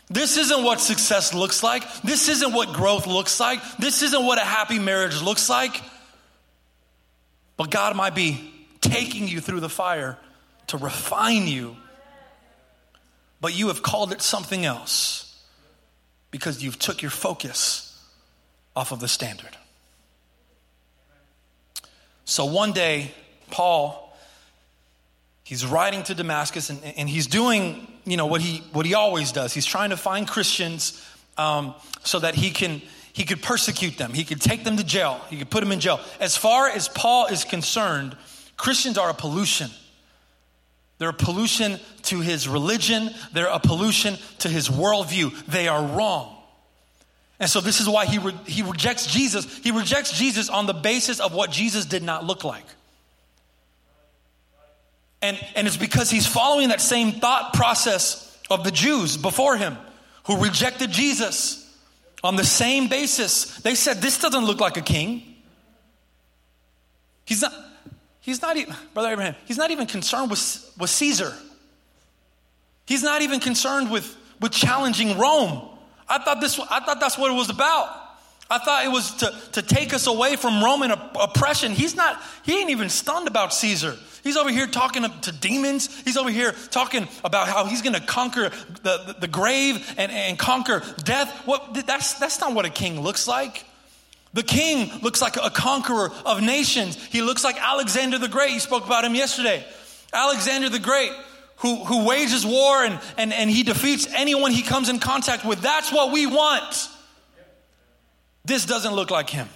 This 0.09 0.37
isn't 0.37 0.63
what 0.63 0.81
success 0.81 1.35
looks 1.35 1.65
like. 1.65 1.83
This 2.03 2.29
isn't 2.29 2.53
what 2.53 2.73
growth 2.73 3.09
looks 3.09 3.41
like. 3.41 3.61
This 3.79 4.03
isn't 4.03 4.25
what 4.25 4.39
a 4.39 4.45
happy 4.45 4.79
marriage 4.79 5.21
looks 5.21 5.51
like. 5.51 5.83
But 7.57 7.73
God 7.73 7.97
might 7.97 8.15
be 8.15 8.60
taking 8.91 9.29
you 9.29 9.41
through 9.41 9.61
the 9.61 9.69
fire 9.69 10.19
to 10.69 10.77
refine 10.77 11.47
you, 11.47 11.77
but 13.41 13.57
you 13.57 13.69
have 13.69 13.83
called 13.83 14.13
it 14.13 14.23
something 14.23 14.65
else 14.65 15.43
because 16.31 16.63
you've 16.63 16.79
took 16.79 17.03
your 17.03 17.11
focus 17.11 17.87
off 18.77 18.93
of 18.93 19.01
the 19.01 19.09
standard. 19.09 19.57
So 22.25 22.45
one 22.45 22.73
day, 22.73 23.13
Paul, 23.51 24.17
he's 25.43 25.67
riding 25.67 26.05
to 26.05 26.15
Damascus 26.15 26.71
and, 26.71 26.81
and 26.97 27.09
he's 27.09 27.27
doing, 27.27 27.89
you 28.05 28.17
know, 28.17 28.27
what 28.27 28.41
he, 28.41 28.59
what 28.73 28.87
he 28.87 28.95
always 28.95 29.33
does. 29.33 29.53
He's 29.53 29.67
trying 29.67 29.91
to 29.91 29.97
find 29.97 30.29
Christians 30.29 31.05
um, 31.37 31.75
so 32.05 32.21
that 32.21 32.37
he 32.37 32.51
can, 32.51 32.83
he 33.13 33.25
could 33.25 33.43
persecute 33.43 33.99
them. 33.99 34.13
He 34.13 34.23
could 34.23 34.41
take 34.41 34.63
them 34.63 34.77
to 34.77 34.85
jail. 34.85 35.21
He 35.29 35.39
could 35.39 35.51
put 35.51 35.61
them 35.61 35.73
in 35.73 35.81
jail. 35.81 35.99
As 36.21 36.37
far 36.37 36.69
as 36.69 36.89
Paul 36.89 37.27
is 37.27 37.45
concerned, 37.45 38.17
Christians 38.61 38.99
are 38.99 39.09
a 39.09 39.15
pollution. 39.15 39.71
They're 40.99 41.09
a 41.09 41.15
pollution 41.15 41.81
to 42.05 42.21
his 42.21 42.47
religion. 42.47 43.11
They're 43.33 43.47
a 43.47 43.59
pollution 43.59 44.17
to 44.41 44.49
his 44.51 44.69
worldview. 44.69 45.47
They 45.47 45.67
are 45.67 45.83
wrong. 45.83 46.37
And 47.39 47.49
so 47.49 47.63
this 47.63 47.81
is 47.81 47.89
why 47.89 48.05
he, 48.05 48.19
re- 48.19 48.39
he 48.47 48.63
rejects 48.63 49.07
Jesus. 49.07 49.59
He 49.59 49.71
rejects 49.71 50.13
Jesus 50.13 50.51
on 50.51 50.67
the 50.67 50.75
basis 50.75 51.21
of 51.21 51.33
what 51.33 51.51
Jesus 51.51 51.87
did 51.87 52.03
not 52.03 52.27
look 52.27 52.45
like. 52.45 52.67
And, 55.23 55.39
and 55.55 55.67
it's 55.67 55.79
because 55.79 56.11
he's 56.11 56.27
following 56.27 56.69
that 56.69 56.83
same 56.83 57.13
thought 57.13 57.55
process 57.55 58.39
of 58.51 58.63
the 58.63 58.71
Jews 58.71 59.17
before 59.17 59.57
him 59.57 59.79
who 60.25 60.43
rejected 60.43 60.91
Jesus 60.91 61.67
on 62.23 62.37
the 62.37 62.45
same 62.45 62.89
basis. 62.89 63.57
They 63.61 63.75
said, 63.75 64.03
This 64.03 64.19
doesn't 64.19 64.45
look 64.45 64.61
like 64.61 64.77
a 64.77 64.83
king. 64.83 65.23
He's 67.25 67.41
not, 67.41 67.55
he's 68.31 68.43
not 68.43 68.57
even, 68.57 68.75
Brother 68.95 69.11
Abraham, 69.11 69.35
he's 69.45 69.57
not 69.57 69.71
even 69.73 69.87
concerned 69.87 70.31
with, 70.31 70.73
with 70.79 70.89
Caesar. 70.91 71.35
He's 72.87 73.03
not 73.03 73.23
even 73.23 73.41
concerned 73.41 73.91
with, 73.91 74.17
with 74.41 74.53
challenging 74.53 75.19
Rome. 75.19 75.69
I 76.09 76.19
thought, 76.19 76.41
this, 76.41 76.59
I 76.59 76.81
thought 76.81 77.01
that's 77.01 77.19
what 77.19 77.31
it 77.31 77.35
was 77.35 77.51
about. 77.51 77.89
I 78.49 78.59
thought 78.59 78.85
it 78.85 78.89
was 78.89 79.15
to, 79.17 79.35
to 79.53 79.63
take 79.63 79.93
us 79.93 80.07
away 80.07 80.37
from 80.37 80.63
Roman 80.63 80.93
oppression. 80.93 81.73
He's 81.73 81.95
not, 81.95 82.21
he 82.45 82.59
ain't 82.61 82.71
even 82.71 82.89
stunned 82.89 83.29
about 83.29 83.53
Caesar. 83.55 83.97
He's 84.23 84.37
over 84.37 84.51
here 84.51 84.67
talking 84.67 85.05
to 85.23 85.33
demons. 85.33 86.03
He's 86.03 86.17
over 86.17 86.31
here 86.31 86.53
talking 86.71 87.09
about 87.25 87.49
how 87.49 87.65
he's 87.65 87.83
going 87.83 87.95
to 87.95 88.01
conquer 88.01 88.51
the, 88.83 89.05
the, 89.07 89.17
the, 89.21 89.29
grave 89.29 89.95
and, 89.97 90.13
and 90.13 90.39
conquer 90.39 90.83
death. 91.05 91.47
What, 91.47 91.87
that's, 91.87 92.15
that's 92.15 92.41
not 92.41 92.55
what 92.55 92.65
a 92.65 92.71
king 92.71 93.01
looks 93.01 93.27
like. 93.27 93.65
The 94.33 94.43
king 94.43 95.01
looks 95.03 95.21
like 95.21 95.37
a 95.37 95.51
conqueror 95.51 96.13
of 96.25 96.41
nations. 96.41 96.97
He 97.07 97.21
looks 97.21 97.43
like 97.43 97.57
Alexander 97.61 98.19
the 98.19 98.29
Great. 98.29 98.53
You 98.53 98.61
spoke 98.61 98.87
about 98.87 99.05
him 99.05 99.15
yesterday. 99.15 99.65
Alexander 100.13 100.69
the 100.69 100.79
Great 100.79 101.11
who, 101.61 101.77
who 101.85 102.07
wages 102.07 102.45
war 102.45 102.85
and, 102.85 102.99
and, 103.19 103.33
and 103.33 103.51
he 103.51 103.63
defeats 103.63 104.07
anyone 104.15 104.51
he 104.51 104.63
comes 104.63 104.89
in 104.89 104.99
contact 104.99 105.45
with. 105.45 105.61
That's 105.61 105.93
what 105.93 106.13
we 106.13 106.27
want. 106.27 106.89
This 108.45 108.65
doesn't 108.65 108.95
look 108.95 109.11
like 109.11 109.29
him. 109.29 109.49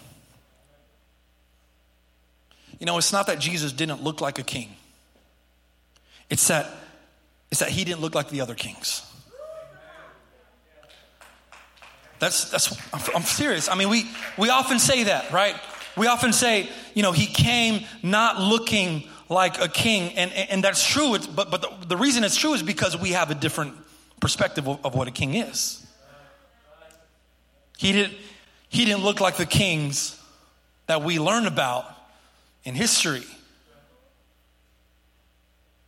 You 2.79 2.87
know, 2.87 2.99
it's 2.99 3.13
not 3.13 3.29
that 3.29 3.39
Jesus 3.39 3.73
didn't 3.73 4.03
look 4.03 4.21
like 4.21 4.39
a 4.39 4.43
king. 4.43 4.77
It's 6.29 6.49
that 6.49 6.71
it's 7.51 7.61
that 7.61 7.71
he 7.71 7.85
didn't 7.85 8.01
look 8.01 8.15
like 8.15 8.29
the 8.29 8.41
other 8.41 8.55
kings. 8.55 9.03
That's 12.25 12.51
that's 12.51 12.75
I'm, 13.15 13.21
serious. 13.21 13.69
I 13.69 13.75
mean, 13.75 13.91
we 13.91 14.09
we 14.39 14.49
often 14.49 14.79
say 14.79 15.05
that, 15.05 15.31
right? 15.31 15.55
We 15.95 16.07
often 16.07 16.33
say, 16.33 16.71
you 16.95 17.03
know, 17.03 17.13
he 17.13 17.27
came 17.27 17.85
not 18.03 18.41
looking 18.41 19.07
like 19.29 19.61
a 19.61 19.69
king. 19.69 20.15
And, 20.17 20.33
and 20.33 20.65
that's 20.65 20.87
true, 20.87 21.15
it's, 21.15 21.27
but, 21.27 21.51
but 21.51 21.61
the, 21.61 21.69
the, 21.89 21.97
reason 21.99 22.25
it's 22.25 22.37
true 22.37 22.55
is 22.55 22.63
because 22.63 22.99
we 22.99 23.11
have 23.11 23.31
a 23.31 23.35
different 23.35 23.75
perspective 24.21 24.67
of, 24.67 24.85
of 24.87 24.95
what 24.95 25.07
a 25.07 25.11
king 25.11 25.35
is. 25.35 25.87
He, 27.77 27.93
did, 27.93 28.11
he 28.71 28.87
didn't 28.87 29.05
look 29.05 29.21
like 29.21 29.37
the 29.37 29.45
kings 29.45 30.19
that 30.87 31.03
we 31.03 31.19
learn 31.19 31.47
about 31.47 31.85
in 32.65 32.75
history. 32.75 33.25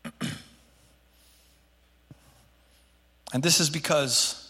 and 3.33 3.43
this 3.43 3.59
is 3.59 3.71
because 3.71 4.46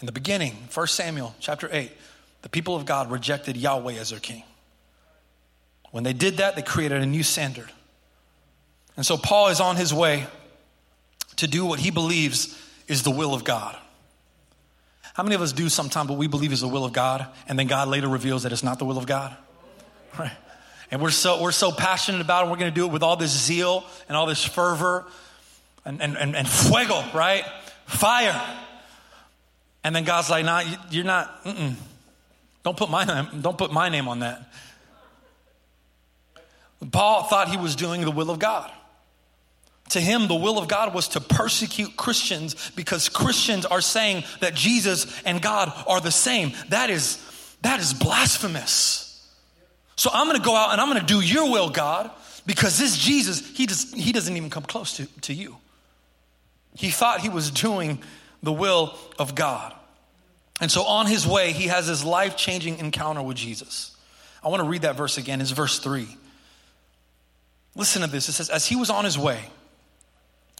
in 0.00 0.06
the 0.06 0.12
beginning, 0.12 0.56
1 0.72 0.86
Samuel 0.86 1.34
chapter 1.40 1.68
8, 1.70 1.90
the 2.42 2.48
people 2.48 2.74
of 2.74 2.86
God 2.86 3.10
rejected 3.10 3.56
Yahweh 3.56 3.94
as 3.94 4.10
their 4.10 4.18
king. 4.18 4.44
When 5.90 6.04
they 6.04 6.12
did 6.12 6.38
that, 6.38 6.56
they 6.56 6.62
created 6.62 7.02
a 7.02 7.06
new 7.06 7.22
standard. 7.22 7.70
And 8.96 9.04
so 9.04 9.16
Paul 9.16 9.48
is 9.48 9.60
on 9.60 9.76
his 9.76 9.92
way 9.92 10.26
to 11.36 11.46
do 11.46 11.66
what 11.66 11.78
he 11.78 11.90
believes 11.90 12.58
is 12.86 13.02
the 13.02 13.10
will 13.10 13.34
of 13.34 13.44
God. 13.44 13.76
How 15.14 15.22
many 15.22 15.34
of 15.34 15.42
us 15.42 15.52
do 15.52 15.68
sometimes 15.68 16.08
what 16.08 16.18
we 16.18 16.28
believe 16.28 16.52
is 16.52 16.60
the 16.60 16.68
will 16.68 16.84
of 16.84 16.92
God, 16.92 17.26
and 17.46 17.58
then 17.58 17.66
God 17.66 17.88
later 17.88 18.08
reveals 18.08 18.44
that 18.44 18.52
it's 18.52 18.62
not 18.62 18.78
the 18.78 18.84
will 18.84 18.98
of 18.98 19.06
God? 19.06 19.36
Right? 20.18 20.32
And 20.90 21.00
we're 21.00 21.10
so, 21.10 21.40
we're 21.40 21.52
so 21.52 21.70
passionate 21.70 22.20
about 22.20 22.46
it, 22.46 22.50
we're 22.50 22.56
going 22.56 22.72
to 22.72 22.74
do 22.74 22.84
it 22.84 22.90
with 22.90 23.04
all 23.04 23.14
this 23.14 23.30
zeal 23.30 23.84
and 24.08 24.16
all 24.16 24.26
this 24.26 24.44
fervor 24.44 25.06
and, 25.84 26.02
and, 26.02 26.16
and, 26.16 26.34
and 26.34 26.48
fuego, 26.48 27.04
right? 27.14 27.44
Fire. 27.86 28.34
And 29.82 29.96
then 29.96 30.04
God's 30.04 30.30
like, 30.30 30.44
nah, 30.44 30.62
you're 30.90 31.04
not, 31.04 31.44
mm-mm. 31.44 31.74
Don't 32.62 32.76
put 32.76 32.90
my 32.90 33.04
name, 33.04 33.40
don't 33.40 33.56
put 33.56 33.72
my 33.72 33.88
name 33.88 34.08
on 34.08 34.20
that. 34.20 34.52
Paul 36.92 37.24
thought 37.24 37.48
he 37.48 37.56
was 37.56 37.76
doing 37.76 38.02
the 38.02 38.10
will 38.10 38.30
of 38.30 38.38
God. 38.38 38.70
To 39.90 40.00
him, 40.00 40.28
the 40.28 40.36
will 40.36 40.58
of 40.58 40.68
God 40.68 40.94
was 40.94 41.08
to 41.08 41.20
persecute 41.20 41.96
Christians 41.96 42.70
because 42.76 43.08
Christians 43.08 43.66
are 43.66 43.80
saying 43.80 44.24
that 44.40 44.54
Jesus 44.54 45.20
and 45.24 45.42
God 45.42 45.72
are 45.86 46.00
the 46.00 46.12
same. 46.12 46.52
That 46.68 46.90
is, 46.90 47.18
that 47.62 47.80
is 47.80 47.92
blasphemous. 47.92 49.06
So 49.96 50.10
I'm 50.12 50.26
going 50.26 50.38
to 50.38 50.44
go 50.44 50.54
out 50.54 50.72
and 50.72 50.80
I'm 50.80 50.88
going 50.88 51.00
to 51.00 51.06
do 51.06 51.20
your 51.20 51.50
will, 51.50 51.70
God, 51.70 52.10
because 52.46 52.78
this 52.78 52.96
Jesus, 52.96 53.46
he, 53.56 53.66
does, 53.66 53.92
he 53.92 54.12
doesn't 54.12 54.36
even 54.36 54.48
come 54.48 54.62
close 54.62 54.96
to, 54.96 55.06
to 55.22 55.34
you. 55.34 55.56
He 56.76 56.90
thought 56.90 57.20
he 57.20 57.28
was 57.28 57.50
doing 57.50 58.00
the 58.42 58.52
will 58.52 58.96
of 59.18 59.34
God. 59.34 59.74
And 60.60 60.70
so 60.70 60.84
on 60.84 61.06
his 61.06 61.26
way, 61.26 61.52
he 61.52 61.68
has 61.68 61.86
his 61.86 62.04
life 62.04 62.36
changing 62.36 62.78
encounter 62.78 63.22
with 63.22 63.36
Jesus. 63.36 63.96
I 64.42 64.48
want 64.48 64.62
to 64.62 64.68
read 64.68 64.82
that 64.82 64.96
verse 64.96 65.18
again. 65.18 65.40
It's 65.40 65.50
verse 65.50 65.78
3. 65.78 66.06
Listen 67.74 68.02
to 68.02 68.08
this. 68.08 68.28
It 68.28 68.32
says, 68.32 68.50
As 68.50 68.66
he 68.66 68.76
was 68.76 68.90
on 68.90 69.04
his 69.04 69.18
way, 69.18 69.40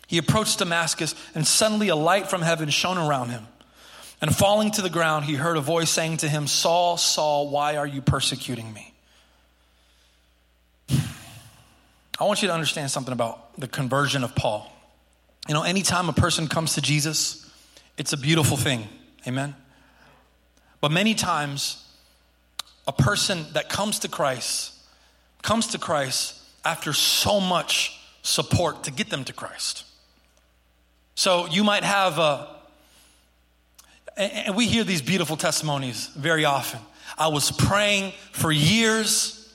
he 0.06 0.18
approached 0.18 0.58
Damascus, 0.58 1.14
and 1.34 1.46
suddenly 1.46 1.88
a 1.88 1.96
light 1.96 2.28
from 2.28 2.42
heaven 2.42 2.68
shone 2.70 2.98
around 2.98 3.30
him. 3.30 3.46
And 4.20 4.34
falling 4.34 4.70
to 4.72 4.82
the 4.82 4.90
ground, 4.90 5.24
he 5.24 5.34
heard 5.34 5.56
a 5.56 5.60
voice 5.60 5.90
saying 5.90 6.18
to 6.18 6.28
him, 6.28 6.46
Saul, 6.46 6.96
Saul, 6.96 7.48
why 7.48 7.76
are 7.76 7.86
you 7.86 8.02
persecuting 8.02 8.72
me? 8.72 8.92
I 12.18 12.24
want 12.24 12.42
you 12.42 12.48
to 12.48 12.54
understand 12.54 12.90
something 12.90 13.12
about 13.12 13.58
the 13.58 13.66
conversion 13.66 14.24
of 14.24 14.34
Paul. 14.34 14.70
You 15.48 15.54
know, 15.54 15.62
anytime 15.62 16.10
a 16.10 16.12
person 16.12 16.48
comes 16.48 16.74
to 16.74 16.82
Jesus, 16.82 17.49
it's 18.00 18.14
a 18.14 18.16
beautiful 18.16 18.56
thing. 18.56 18.88
Amen. 19.28 19.54
But 20.80 20.90
many 20.90 21.14
times, 21.14 21.86
a 22.88 22.92
person 22.94 23.44
that 23.52 23.68
comes 23.68 23.98
to 23.98 24.08
Christ 24.08 24.72
comes 25.42 25.66
to 25.68 25.78
Christ 25.78 26.40
after 26.64 26.94
so 26.94 27.40
much 27.40 28.00
support 28.22 28.84
to 28.84 28.90
get 28.90 29.10
them 29.10 29.24
to 29.24 29.34
Christ. 29.34 29.84
So 31.14 31.46
you 31.48 31.62
might 31.62 31.84
have 31.84 32.18
a, 32.18 32.48
and 34.16 34.56
we 34.56 34.66
hear 34.66 34.82
these 34.82 35.02
beautiful 35.02 35.36
testimonies 35.36 36.06
very 36.06 36.46
often. 36.46 36.80
I 37.18 37.28
was 37.28 37.50
praying 37.50 38.14
for 38.32 38.50
years 38.50 39.54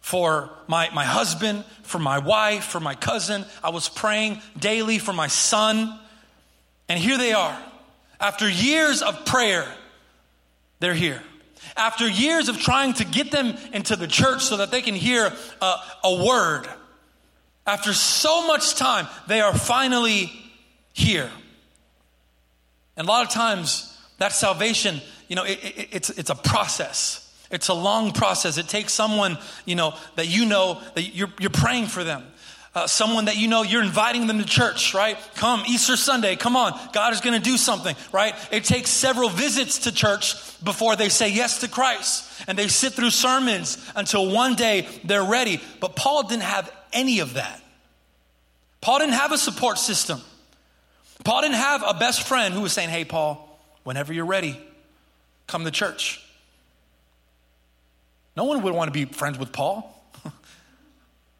for 0.00 0.50
my, 0.66 0.90
my 0.92 1.04
husband, 1.04 1.64
for 1.84 2.00
my 2.00 2.18
wife, 2.18 2.64
for 2.64 2.80
my 2.80 2.96
cousin. 2.96 3.44
I 3.62 3.70
was 3.70 3.88
praying 3.88 4.42
daily 4.58 4.98
for 4.98 5.12
my 5.12 5.28
son. 5.28 5.96
And 6.88 6.98
here 6.98 7.16
they 7.16 7.32
are. 7.32 7.56
After 8.20 8.48
years 8.48 9.02
of 9.02 9.24
prayer, 9.26 9.66
they're 10.80 10.94
here. 10.94 11.22
After 11.76 12.08
years 12.08 12.48
of 12.48 12.58
trying 12.58 12.94
to 12.94 13.04
get 13.04 13.30
them 13.30 13.56
into 13.72 13.96
the 13.96 14.06
church 14.06 14.42
so 14.44 14.58
that 14.58 14.70
they 14.70 14.82
can 14.82 14.94
hear 14.94 15.32
a, 15.60 15.74
a 16.04 16.24
word, 16.24 16.66
after 17.66 17.92
so 17.92 18.46
much 18.46 18.76
time, 18.76 19.06
they 19.26 19.40
are 19.40 19.54
finally 19.54 20.32
here. 20.92 21.30
And 22.96 23.06
a 23.06 23.10
lot 23.10 23.26
of 23.26 23.32
times, 23.32 23.98
that 24.18 24.32
salvation, 24.32 25.00
you 25.28 25.36
know, 25.36 25.44
it, 25.44 25.58
it, 25.62 25.88
it's, 25.92 26.10
it's 26.10 26.30
a 26.30 26.34
process. 26.34 27.22
It's 27.50 27.68
a 27.68 27.74
long 27.74 28.12
process. 28.12 28.56
It 28.56 28.68
takes 28.68 28.92
someone, 28.92 29.38
you 29.64 29.74
know, 29.74 29.94
that 30.14 30.28
you 30.28 30.46
know 30.46 30.80
that 30.94 31.14
you're, 31.14 31.32
you're 31.38 31.50
praying 31.50 31.86
for 31.86 32.02
them. 32.02 32.24
Uh, 32.76 32.86
someone 32.86 33.24
that 33.24 33.38
you 33.38 33.48
know 33.48 33.62
you're 33.62 33.82
inviting 33.82 34.26
them 34.26 34.38
to 34.38 34.44
church, 34.44 34.92
right? 34.92 35.16
Come 35.36 35.62
Easter 35.66 35.96
Sunday, 35.96 36.36
come 36.36 36.56
on. 36.56 36.78
God 36.92 37.14
is 37.14 37.22
going 37.22 37.32
to 37.32 37.42
do 37.42 37.56
something, 37.56 37.96
right? 38.12 38.34
It 38.52 38.64
takes 38.64 38.90
several 38.90 39.30
visits 39.30 39.78
to 39.84 39.92
church 39.92 40.34
before 40.62 40.94
they 40.94 41.08
say 41.08 41.30
yes 41.30 41.60
to 41.60 41.68
Christ. 41.68 42.30
And 42.46 42.58
they 42.58 42.68
sit 42.68 42.92
through 42.92 43.10
sermons 43.10 43.82
until 43.96 44.30
one 44.30 44.56
day 44.56 44.86
they're 45.04 45.24
ready. 45.24 45.62
But 45.80 45.96
Paul 45.96 46.24
didn't 46.24 46.42
have 46.42 46.70
any 46.92 47.20
of 47.20 47.32
that. 47.32 47.62
Paul 48.82 48.98
didn't 48.98 49.14
have 49.14 49.32
a 49.32 49.38
support 49.38 49.78
system. 49.78 50.20
Paul 51.24 51.40
didn't 51.40 51.56
have 51.56 51.82
a 51.82 51.94
best 51.94 52.28
friend 52.28 52.52
who 52.52 52.60
was 52.60 52.74
saying, 52.74 52.90
Hey, 52.90 53.06
Paul, 53.06 53.58
whenever 53.84 54.12
you're 54.12 54.26
ready, 54.26 54.60
come 55.46 55.64
to 55.64 55.70
church. 55.70 56.22
No 58.36 58.44
one 58.44 58.60
would 58.60 58.74
want 58.74 58.88
to 58.88 58.92
be 58.92 59.06
friends 59.06 59.38
with 59.38 59.50
Paul. 59.50 59.95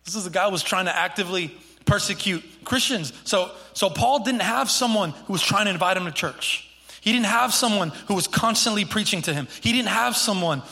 This 0.06 0.14
is 0.14 0.26
a 0.26 0.30
guy 0.30 0.46
who 0.46 0.52
was 0.52 0.62
trying 0.62 0.86
to 0.86 0.96
actively 0.96 1.54
persecute 1.84 2.42
Christians. 2.64 3.12
So, 3.24 3.50
so 3.74 3.90
Paul 3.90 4.24
didn't 4.24 4.42
have 4.42 4.70
someone 4.70 5.10
who 5.10 5.32
was 5.32 5.42
trying 5.42 5.66
to 5.66 5.72
invite 5.72 5.96
him 5.96 6.04
to 6.06 6.12
church. 6.12 6.70
He 7.00 7.12
didn't 7.12 7.26
have 7.26 7.52
someone 7.52 7.90
who 8.08 8.14
was 8.14 8.28
constantly 8.28 8.84
preaching 8.84 9.20
to 9.22 9.34
him. 9.34 9.48
He 9.60 9.72
didn't 9.72 9.88
have 9.88 10.16
someone 10.16 10.62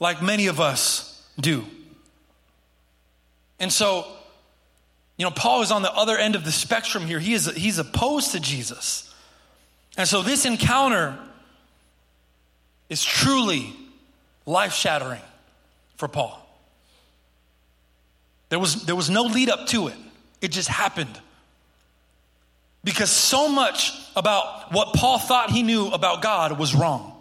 like 0.00 0.22
many 0.22 0.46
of 0.46 0.60
us 0.60 1.22
do. 1.38 1.64
And 3.60 3.72
so, 3.72 4.06
you 5.16 5.24
know, 5.24 5.30
Paul 5.30 5.62
is 5.62 5.70
on 5.70 5.82
the 5.82 5.92
other 5.92 6.16
end 6.16 6.34
of 6.36 6.44
the 6.44 6.52
spectrum 6.52 7.06
here. 7.06 7.18
He 7.18 7.34
is 7.34 7.46
he's 7.54 7.78
opposed 7.78 8.32
to 8.32 8.40
Jesus. 8.40 9.14
And 9.96 10.08
so 10.08 10.22
this 10.22 10.44
encounter 10.44 11.16
is 12.88 13.02
truly 13.02 13.72
life 14.44 14.74
shattering 14.74 15.22
for 15.96 16.08
Paul. 16.08 16.43
There 18.48 18.58
was, 18.58 18.84
there 18.84 18.96
was 18.96 19.10
no 19.10 19.22
lead 19.22 19.48
up 19.48 19.66
to 19.68 19.88
it, 19.88 19.96
it 20.40 20.48
just 20.48 20.68
happened. 20.68 21.20
Because 22.82 23.10
so 23.10 23.48
much 23.48 23.92
about 24.14 24.70
what 24.72 24.92
Paul 24.92 25.18
thought 25.18 25.50
he 25.50 25.62
knew 25.62 25.88
about 25.88 26.20
God 26.20 26.58
was 26.58 26.74
wrong. 26.74 27.12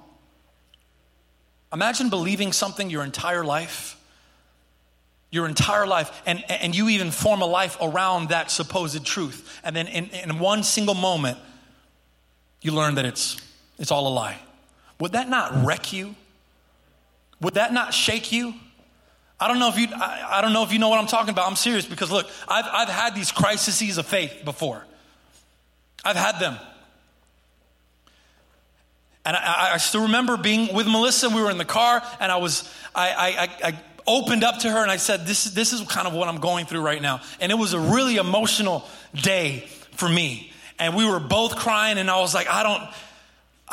Imagine 1.72 2.10
believing 2.10 2.52
something 2.52 2.90
your 2.90 3.04
entire 3.04 3.46
life, 3.46 3.98
your 5.32 5.48
entire 5.48 5.88
life, 5.88 6.22
and, 6.26 6.44
and 6.52 6.76
you 6.76 6.90
even 6.90 7.12
form 7.12 7.42
a 7.42 7.46
life 7.46 7.78
around 7.82 8.30
that 8.30 8.52
supposed 8.52 9.04
truth. 9.06 9.60
And 9.64 9.76
then 9.76 9.88
in, 9.88 10.10
in 10.10 10.38
one 10.38 10.64
single 10.64 10.94
moment, 10.94 11.38
you 12.62 12.74
learn 12.74 12.96
that 12.96 13.06
it's, 13.06 13.38
it's 13.80 13.90
all 13.90 14.08
a 14.08 14.14
lie. 14.14 14.38
Would 15.00 15.14
that 15.14 15.30
not 15.30 15.66
wreck 15.66 15.94
you? 15.94 16.16
Would 17.42 17.56
that 17.56 17.74
not 17.74 17.94
shake 17.94 18.32
you? 18.32 18.54
I 19.40 19.48
don't 19.48 19.60
know 19.60 19.70
if 19.70 19.78
you 19.78 19.88
I, 19.94 20.38
I, 20.38 20.42
don't 20.42 20.54
know 20.54 20.64
if 20.64 20.72
you 20.72 20.80
know 20.80 20.90
what 20.90 21.00
I'm 21.00 21.08
talking 21.08 21.30
about. 21.30 21.48
I'm 21.50 21.56
serious 21.56 21.86
because 21.86 22.12
look, 22.12 22.30
I've 22.48 22.66
I've 22.72 22.90
had 22.90 23.16
these 23.16 23.32
crises 23.32 23.98
of 23.98 24.06
faith 24.06 24.42
before. 24.46 24.86
I've 26.06 26.16
had 26.16 26.40
them. 26.40 26.58
And 29.26 29.38
I, 29.38 29.72
I 29.74 29.78
still 29.78 30.04
remember 30.04 30.36
being 30.36 30.74
with 30.74 30.86
Melissa, 30.86 31.30
we 31.30 31.42
were 31.42 31.50
in 31.50 31.58
the 31.58 31.66
car, 31.66 32.04
and 32.20 32.32
I 32.32 32.38
was 32.38 32.70
I, 32.94 33.50
I, 33.64 33.68
I 33.70 33.80
opened 34.06 34.44
up 34.44 34.60
to 34.60 34.72
her 34.72 34.82
and 34.82 34.92
I 34.92 34.98
said, 34.98 35.26
this, 35.26 35.46
this 35.46 35.74
is 35.74 35.82
kind 35.82 36.08
of 36.08 36.14
what 36.14 36.28
I'm 36.28 36.40
going 36.40 36.66
through 36.66 36.82
right 36.82 37.02
now. 37.02 37.22
And 37.40 37.52
it 37.52 37.56
was 37.56 37.74
a 37.74 37.80
really 37.80 38.18
emotional 38.18 38.86
day 39.14 39.68
for 39.92 40.10
me. 40.10 40.52
And 40.80 40.96
we 40.96 41.06
were 41.06 41.20
both 41.20 41.56
crying, 41.56 41.98
and 41.98 42.10
I 42.10 42.20
was 42.20 42.34
like, 42.34 42.50
I 42.50 42.64
don't, 42.64 42.84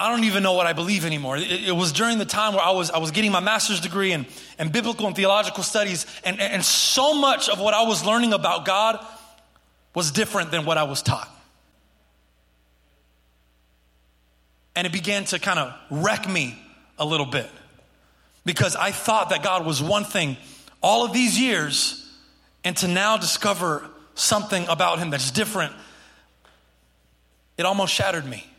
I 0.00 0.08
don't 0.08 0.24
even 0.24 0.42
know 0.42 0.54
what 0.54 0.66
I 0.66 0.72
believe 0.72 1.04
anymore. 1.04 1.36
It, 1.36 1.68
it, 1.68 1.76
was 1.76 1.92
during 1.92 2.16
the 2.16 2.24
time 2.24 2.54
where 2.54 2.62
I 2.62 2.70
was, 2.70 2.90
I 2.90 2.98
was 2.98 3.10
getting 3.10 3.30
my 3.30 3.40
master's 3.40 3.80
degree 3.80 4.12
in, 4.12 4.24
in 4.58 4.70
biblical 4.70 5.06
and 5.06 5.14
theological 5.14 5.62
studies, 5.62 6.06
and, 6.24 6.40
and 6.40 6.64
so 6.64 7.14
much 7.14 7.50
of 7.50 7.60
what 7.60 7.74
I 7.74 7.82
was 7.82 8.02
learning 8.02 8.32
about 8.32 8.64
God 8.64 9.04
was 9.94 10.10
different 10.10 10.50
than 10.52 10.64
what 10.64 10.78
I 10.78 10.84
was 10.84 11.02
taught. 11.02 11.28
And 14.74 14.86
it 14.86 14.92
began 14.92 15.24
to 15.26 15.38
kind 15.38 15.58
of 15.58 15.74
wreck 15.90 16.26
me 16.26 16.58
a 16.98 17.04
little 17.04 17.26
bit 17.26 17.50
because 18.46 18.76
I 18.76 18.92
thought 18.92 19.30
that 19.30 19.42
God 19.42 19.66
was 19.66 19.82
one 19.82 20.04
thing 20.04 20.38
all 20.82 21.04
of 21.04 21.12
these 21.12 21.38
years, 21.38 22.10
and 22.64 22.74
to 22.78 22.88
now 22.88 23.18
discover 23.18 23.86
something 24.14 24.66
about 24.66 24.98
Him 24.98 25.10
that's 25.10 25.30
different, 25.30 25.74
it 27.58 27.66
almost 27.66 27.92
shattered 27.92 28.24
me. 28.24 28.49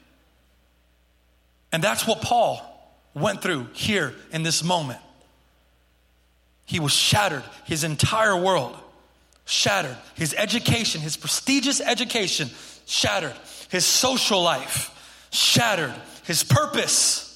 And 1.71 1.83
that's 1.83 2.05
what 2.05 2.21
Paul 2.21 2.67
went 3.13 3.41
through 3.41 3.67
here 3.73 4.13
in 4.31 4.43
this 4.43 4.63
moment. 4.63 4.99
He 6.65 6.79
was 6.79 6.93
shattered, 6.93 7.43
his 7.65 7.83
entire 7.83 8.35
world 8.35 8.77
shattered, 9.45 9.97
his 10.15 10.33
education, 10.37 11.01
his 11.01 11.17
prestigious 11.17 11.81
education 11.81 12.49
shattered, 12.85 13.35
his 13.69 13.85
social 13.85 14.41
life 14.41 15.27
shattered, 15.31 15.93
his 16.25 16.43
purpose. 16.43 17.27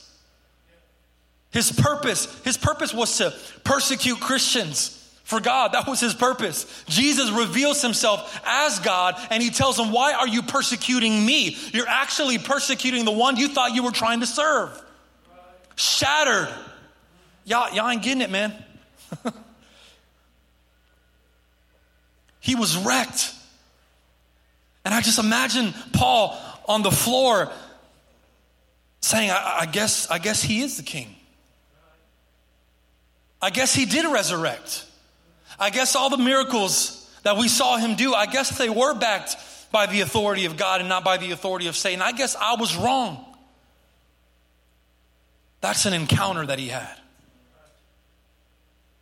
His 1.51 1.71
purpose, 1.71 2.27
his 2.43 2.57
purpose 2.57 2.93
was 2.93 3.17
to 3.17 3.33
persecute 3.63 4.19
Christians 4.19 5.04
for 5.25 5.41
God. 5.41 5.73
That 5.73 5.87
was 5.87 5.99
his 5.99 6.13
purpose. 6.13 6.65
Jesus 6.87 7.29
reveals 7.31 7.81
himself 7.81 8.39
as 8.45 8.79
God 8.79 9.15
and 9.31 9.43
he 9.43 9.49
tells 9.49 9.75
them, 9.75 9.91
Why 9.91 10.13
are 10.13 10.27
you 10.27 10.43
persecuting 10.43 11.25
me? 11.25 11.57
You're 11.73 11.89
actually 11.89 12.37
persecuting 12.37 13.03
the 13.03 13.11
one 13.11 13.35
you 13.35 13.49
thought 13.49 13.75
you 13.75 13.83
were 13.83 13.91
trying 13.91 14.21
to 14.21 14.27
serve. 14.27 14.81
Shattered. 15.75 16.47
Y'all, 17.43 17.73
y'all 17.73 17.89
ain't 17.89 18.03
getting 18.03 18.21
it, 18.21 18.29
man. 18.29 18.53
he 22.39 22.55
was 22.55 22.77
wrecked. 22.77 23.33
And 24.85 24.93
I 24.93 25.01
just 25.01 25.17
imagine 25.17 25.73
Paul 25.91 26.39
on 26.67 26.83
the 26.83 26.91
floor 26.91 27.51
saying, 29.01 29.31
I, 29.31 29.57
I 29.61 29.65
guess, 29.65 30.09
I 30.11 30.19
guess 30.19 30.43
he 30.43 30.61
is 30.61 30.77
the 30.77 30.83
king. 30.83 31.15
I 33.41 33.49
guess 33.49 33.73
he 33.73 33.85
did 33.85 34.05
resurrect. 34.05 34.85
I 35.59 35.69
guess 35.69 35.95
all 35.95 36.09
the 36.09 36.17
miracles 36.17 37.01
that 37.23 37.37
we 37.37 37.47
saw 37.47 37.77
him 37.77 37.95
do, 37.95 38.13
I 38.13 38.25
guess 38.25 38.57
they 38.57 38.69
were 38.69 38.93
backed 38.93 39.35
by 39.71 39.85
the 39.87 40.01
authority 40.01 40.45
of 40.45 40.57
God 40.57 40.79
and 40.79 40.89
not 40.89 41.03
by 41.03 41.17
the 41.17 41.31
authority 41.31 41.67
of 41.67 41.75
Satan. 41.75 42.01
I 42.01 42.11
guess 42.11 42.35
I 42.35 42.55
was 42.55 42.75
wrong. 42.75 43.25
That's 45.61 45.85
an 45.85 45.93
encounter 45.93 46.45
that 46.45 46.59
he 46.59 46.67
had. 46.67 46.95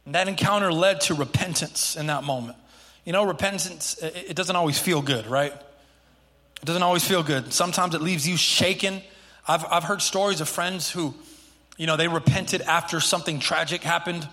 And 0.06 0.16
that 0.16 0.28
encounter 0.28 0.72
led 0.72 1.02
to 1.02 1.13
repentance 1.13 1.96
in 1.96 2.08
that 2.08 2.24
moment. 2.24 2.58
You 3.06 3.13
know, 3.13 3.26
repentance, 3.26 3.98
it 4.02 4.36
doesn't 4.36 4.56
always 4.56 4.80
feel 4.80 5.02
good, 5.02 5.28
right? 5.28 5.52
It 5.52 6.66
doesn't 6.66 6.84
always 6.84 7.06
feel 7.06 7.24
good. 7.24 7.52
Sometimes 7.52 7.96
it 7.96 8.02
leaves 8.02 8.28
you 8.28 8.38
shaken. 8.38 9.02
I've, 9.48 9.66
I've 9.66 9.84
heard 9.84 10.02
stories 10.02 10.39
of 10.39 10.48
friends 10.48 10.89
who, 10.89 11.13
you 11.78 11.88
know, 11.88 11.98
they 11.98 12.08
repented 12.08 12.62
after 12.62 13.02
something 13.02 13.39
tragic 13.39 13.84
happened 13.84 14.28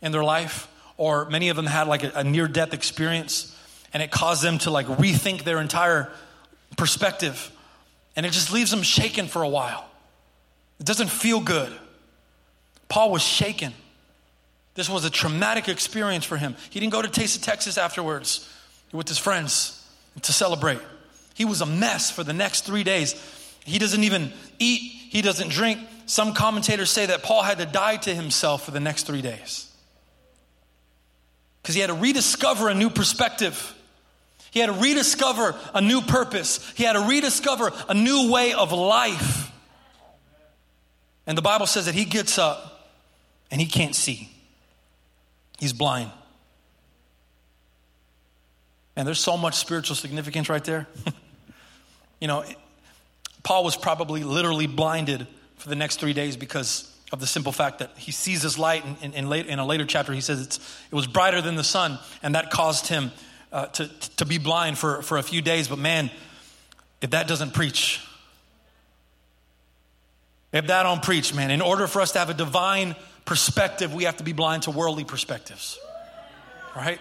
in 0.00 0.12
their 0.12 0.22
life 0.22 0.68
or 0.96 1.28
many 1.30 1.48
of 1.48 1.56
them 1.56 1.66
had 1.66 1.88
like 1.88 2.04
a, 2.04 2.12
a 2.16 2.24
near 2.24 2.48
death 2.48 2.74
experience 2.74 3.56
and 3.92 4.02
it 4.02 4.10
caused 4.10 4.42
them 4.42 4.58
to 4.58 4.70
like 4.70 4.86
rethink 4.86 5.44
their 5.44 5.60
entire 5.60 6.10
perspective 6.76 7.50
And 8.16 8.26
it 8.26 8.32
just 8.32 8.52
leaves 8.52 8.70
them 8.70 8.82
shaken 8.82 9.26
for 9.26 9.42
a 9.42 9.48
while. 9.48 9.88
It 10.78 10.86
doesn't 10.86 11.10
feel 11.10 11.40
good. 11.40 11.72
Paul 12.88 13.10
was 13.10 13.22
shaken. 13.22 13.72
This 14.74 14.88
was 14.88 15.04
a 15.04 15.10
traumatic 15.10 15.68
experience 15.68 16.24
for 16.24 16.36
him. 16.36 16.56
He 16.70 16.80
didn't 16.80 16.92
go 16.92 17.02
to 17.02 17.08
Taste 17.08 17.36
of 17.36 17.42
Texas 17.42 17.78
afterwards 17.78 18.48
with 18.92 19.08
his 19.08 19.18
friends 19.18 19.86
to 20.20 20.32
celebrate. 20.32 20.80
He 21.34 21.44
was 21.46 21.62
a 21.62 21.66
mess 21.66 22.10
for 22.10 22.24
the 22.24 22.34
next 22.34 22.66
three 22.66 22.84
days. 22.84 23.14
He 23.64 23.78
doesn't 23.78 24.04
even 24.04 24.32
eat, 24.58 24.80
he 24.80 25.22
doesn't 25.22 25.50
drink. 25.50 25.78
Some 26.04 26.34
commentators 26.34 26.90
say 26.90 27.06
that 27.06 27.22
Paul 27.22 27.42
had 27.42 27.58
to 27.58 27.66
die 27.66 27.96
to 27.98 28.14
himself 28.14 28.64
for 28.64 28.72
the 28.72 28.80
next 28.80 29.06
three 29.06 29.22
days 29.22 29.71
because 31.62 31.74
he 31.74 31.80
had 31.80 31.88
to 31.88 31.94
rediscover 31.94 32.68
a 32.68 32.74
new 32.74 32.90
perspective. 32.90 33.74
He 34.50 34.60
had 34.60 34.66
to 34.66 34.72
rediscover 34.72 35.54
a 35.72 35.80
new 35.80 36.00
purpose. 36.02 36.68
He 36.76 36.84
had 36.84 36.94
to 36.94 37.00
rediscover 37.00 37.72
a 37.88 37.94
new 37.94 38.30
way 38.30 38.52
of 38.52 38.72
life. 38.72 39.50
And 41.26 41.38
the 41.38 41.42
Bible 41.42 41.66
says 41.66 41.86
that 41.86 41.94
he 41.94 42.04
gets 42.04 42.36
up 42.36 42.90
and 43.50 43.60
he 43.60 43.66
can't 43.66 43.94
see, 43.94 44.30
he's 45.58 45.72
blind. 45.72 46.10
And 48.94 49.06
there's 49.06 49.20
so 49.20 49.38
much 49.38 49.54
spiritual 49.54 49.96
significance 49.96 50.50
right 50.50 50.62
there. 50.64 50.86
you 52.20 52.28
know, 52.28 52.44
Paul 53.42 53.64
was 53.64 53.74
probably 53.74 54.22
literally 54.22 54.66
blinded 54.66 55.26
for 55.56 55.70
the 55.70 55.76
next 55.76 55.98
three 55.98 56.12
days 56.12 56.36
because 56.36 56.91
of 57.12 57.20
the 57.20 57.26
simple 57.26 57.52
fact 57.52 57.80
that 57.80 57.90
he 57.96 58.10
sees 58.10 58.42
this 58.42 58.58
light. 58.58 58.84
In, 59.02 59.28
late, 59.28 59.46
in 59.46 59.58
a 59.58 59.66
later 59.66 59.84
chapter, 59.84 60.12
he 60.12 60.22
says 60.22 60.58
it 60.90 60.94
was 60.94 61.06
brighter 61.06 61.42
than 61.42 61.56
the 61.56 61.64
sun, 61.64 61.98
and 62.22 62.34
that 62.34 62.50
caused 62.50 62.86
him 62.86 63.12
uh, 63.52 63.66
to, 63.66 63.88
to 64.16 64.24
be 64.24 64.38
blind 64.38 64.78
for, 64.78 65.02
for 65.02 65.18
a 65.18 65.22
few 65.22 65.42
days. 65.42 65.68
But 65.68 65.78
man, 65.78 66.10
if 67.02 67.10
that 67.10 67.28
doesn't 67.28 67.52
preach, 67.52 68.00
if 70.52 70.66
that 70.66 70.82
don't 70.82 71.02
preach, 71.02 71.34
man, 71.34 71.50
in 71.50 71.60
order 71.60 71.86
for 71.86 72.00
us 72.00 72.12
to 72.12 72.18
have 72.18 72.30
a 72.30 72.34
divine 72.34 72.96
perspective, 73.26 73.92
we 73.92 74.04
have 74.04 74.16
to 74.16 74.24
be 74.24 74.32
blind 74.32 74.64
to 74.64 74.70
worldly 74.70 75.04
perspectives. 75.04 75.78
Right? 76.74 76.98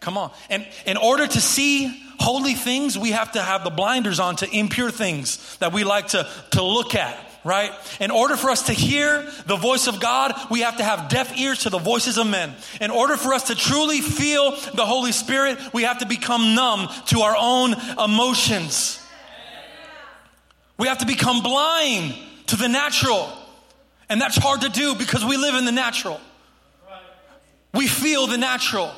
Come 0.00 0.16
on. 0.16 0.30
And 0.48 0.66
in 0.86 0.96
order 0.96 1.26
to 1.26 1.40
see 1.40 2.04
holy 2.20 2.54
things, 2.54 2.96
we 2.96 3.10
have 3.10 3.32
to 3.32 3.42
have 3.42 3.64
the 3.64 3.70
blinders 3.70 4.20
on 4.20 4.36
to 4.36 4.50
impure 4.56 4.92
things 4.92 5.56
that 5.58 5.72
we 5.72 5.82
like 5.82 6.08
to, 6.08 6.28
to 6.52 6.62
look 6.62 6.94
at 6.94 7.27
right? 7.44 7.72
In 8.00 8.10
order 8.10 8.36
for 8.36 8.50
us 8.50 8.64
to 8.64 8.72
hear 8.72 9.22
the 9.46 9.56
voice 9.56 9.86
of 9.86 10.00
God, 10.00 10.34
we 10.50 10.60
have 10.60 10.78
to 10.78 10.84
have 10.84 11.08
deaf 11.08 11.38
ears 11.38 11.60
to 11.60 11.70
the 11.70 11.78
voices 11.78 12.18
of 12.18 12.26
men. 12.26 12.54
In 12.80 12.90
order 12.90 13.16
for 13.16 13.32
us 13.32 13.44
to 13.44 13.54
truly 13.54 14.00
feel 14.00 14.52
the 14.74 14.84
Holy 14.84 15.12
Spirit, 15.12 15.58
we 15.72 15.84
have 15.84 15.98
to 15.98 16.06
become 16.06 16.54
numb 16.54 16.88
to 17.06 17.20
our 17.20 17.36
own 17.38 17.74
emotions. 17.98 19.04
We 20.76 20.88
have 20.88 20.98
to 20.98 21.06
become 21.06 21.42
blind 21.42 22.14
to 22.46 22.56
the 22.56 22.68
natural. 22.68 23.30
And 24.08 24.20
that's 24.20 24.36
hard 24.36 24.62
to 24.62 24.68
do 24.68 24.94
because 24.94 25.24
we 25.24 25.36
live 25.36 25.54
in 25.54 25.64
the 25.64 25.72
natural. 25.72 26.20
We 27.74 27.86
feel 27.86 28.26
the 28.26 28.38
natural. 28.38 28.92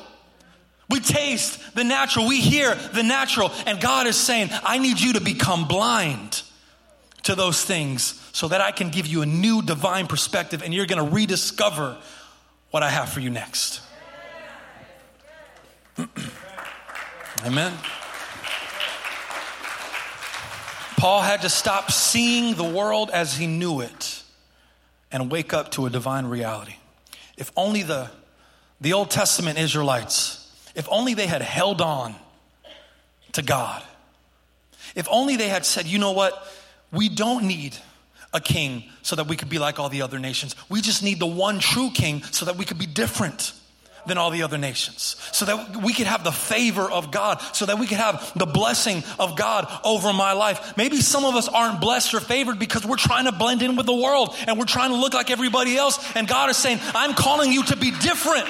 We 0.89 0.99
taste 0.99 1.75
the 1.75 1.83
natural. 1.83 2.27
We 2.27 2.39
hear 2.39 2.75
the 2.75 3.03
natural. 3.03 3.51
And 3.65 3.79
God 3.79 4.07
is 4.07 4.15
saying, 4.15 4.49
I 4.63 4.77
need 4.77 4.99
you 4.99 5.13
to 5.13 5.21
become 5.21 5.67
blind 5.67 6.43
to 7.23 7.35
those 7.35 7.63
things 7.63 8.19
so 8.33 8.47
that 8.47 8.61
I 8.61 8.71
can 8.71 8.89
give 8.89 9.07
you 9.07 9.21
a 9.21 9.25
new 9.25 9.61
divine 9.61 10.07
perspective 10.07 10.61
and 10.63 10.73
you're 10.73 10.85
going 10.85 11.05
to 11.05 11.13
rediscover 11.13 11.97
what 12.71 12.83
I 12.83 12.89
have 12.89 13.09
for 13.09 13.19
you 13.19 13.29
next. 13.29 13.81
Amen. 17.45 17.73
Paul 20.97 21.21
had 21.21 21.41
to 21.41 21.49
stop 21.49 21.91
seeing 21.91 22.53
the 22.55 22.63
world 22.63 23.09
as 23.11 23.35
he 23.35 23.47
knew 23.47 23.81
it 23.81 24.23
and 25.11 25.31
wake 25.31 25.53
up 25.53 25.71
to 25.71 25.87
a 25.87 25.89
divine 25.89 26.27
reality. 26.27 26.75
If 27.37 27.51
only 27.57 27.81
the, 27.81 28.11
the 28.79 28.93
Old 28.93 29.09
Testament 29.09 29.57
Israelites, 29.57 30.37
if 30.75 30.87
only 30.91 31.15
they 31.15 31.25
had 31.25 31.41
held 31.41 31.81
on 31.81 32.15
to 33.33 33.41
God, 33.41 33.83
if 34.93 35.07
only 35.09 35.37
they 35.37 35.47
had 35.47 35.65
said, 35.65 35.87
you 35.87 35.97
know 35.97 36.11
what, 36.11 36.47
we 36.91 37.09
don't 37.09 37.45
need 37.45 37.75
a 38.33 38.39
king 38.39 38.83
so 39.01 39.15
that 39.15 39.27
we 39.27 39.35
could 39.35 39.49
be 39.49 39.59
like 39.59 39.79
all 39.79 39.89
the 39.89 40.01
other 40.01 40.19
nations. 40.19 40.55
We 40.69 40.81
just 40.81 41.03
need 41.03 41.19
the 41.19 41.27
one 41.27 41.59
true 41.59 41.89
king 41.93 42.23
so 42.23 42.45
that 42.45 42.57
we 42.57 42.65
could 42.65 42.79
be 42.79 42.85
different 42.85 43.53
than 44.07 44.17
all 44.17 44.31
the 44.31 44.43
other 44.43 44.57
nations. 44.57 45.15
So 45.31 45.45
that 45.45 45.77
we 45.77 45.93
could 45.93 46.07
have 46.07 46.23
the 46.23 46.31
favor 46.31 46.89
of 46.89 47.11
God, 47.11 47.39
so 47.53 47.65
that 47.67 47.77
we 47.77 47.87
could 47.87 47.97
have 47.97 48.31
the 48.35 48.45
blessing 48.45 49.03
of 49.19 49.35
God 49.35 49.67
over 49.83 50.11
my 50.13 50.33
life. 50.33 50.75
Maybe 50.77 51.01
some 51.01 51.25
of 51.25 51.35
us 51.35 51.47
aren't 51.47 51.81
blessed 51.81 52.13
or 52.13 52.19
favored 52.19 52.57
because 52.57 52.85
we're 52.85 52.97
trying 52.97 53.25
to 53.25 53.31
blend 53.31 53.61
in 53.61 53.75
with 53.75 53.85
the 53.85 53.95
world 53.95 54.35
and 54.47 54.57
we're 54.57 54.65
trying 54.65 54.89
to 54.89 54.95
look 54.95 55.13
like 55.13 55.29
everybody 55.29 55.77
else. 55.77 55.99
And 56.15 56.27
God 56.27 56.49
is 56.49 56.57
saying, 56.57 56.79
I'm 56.95 57.13
calling 57.13 57.51
you 57.51 57.63
to 57.65 57.75
be 57.75 57.91
different. 57.91 58.47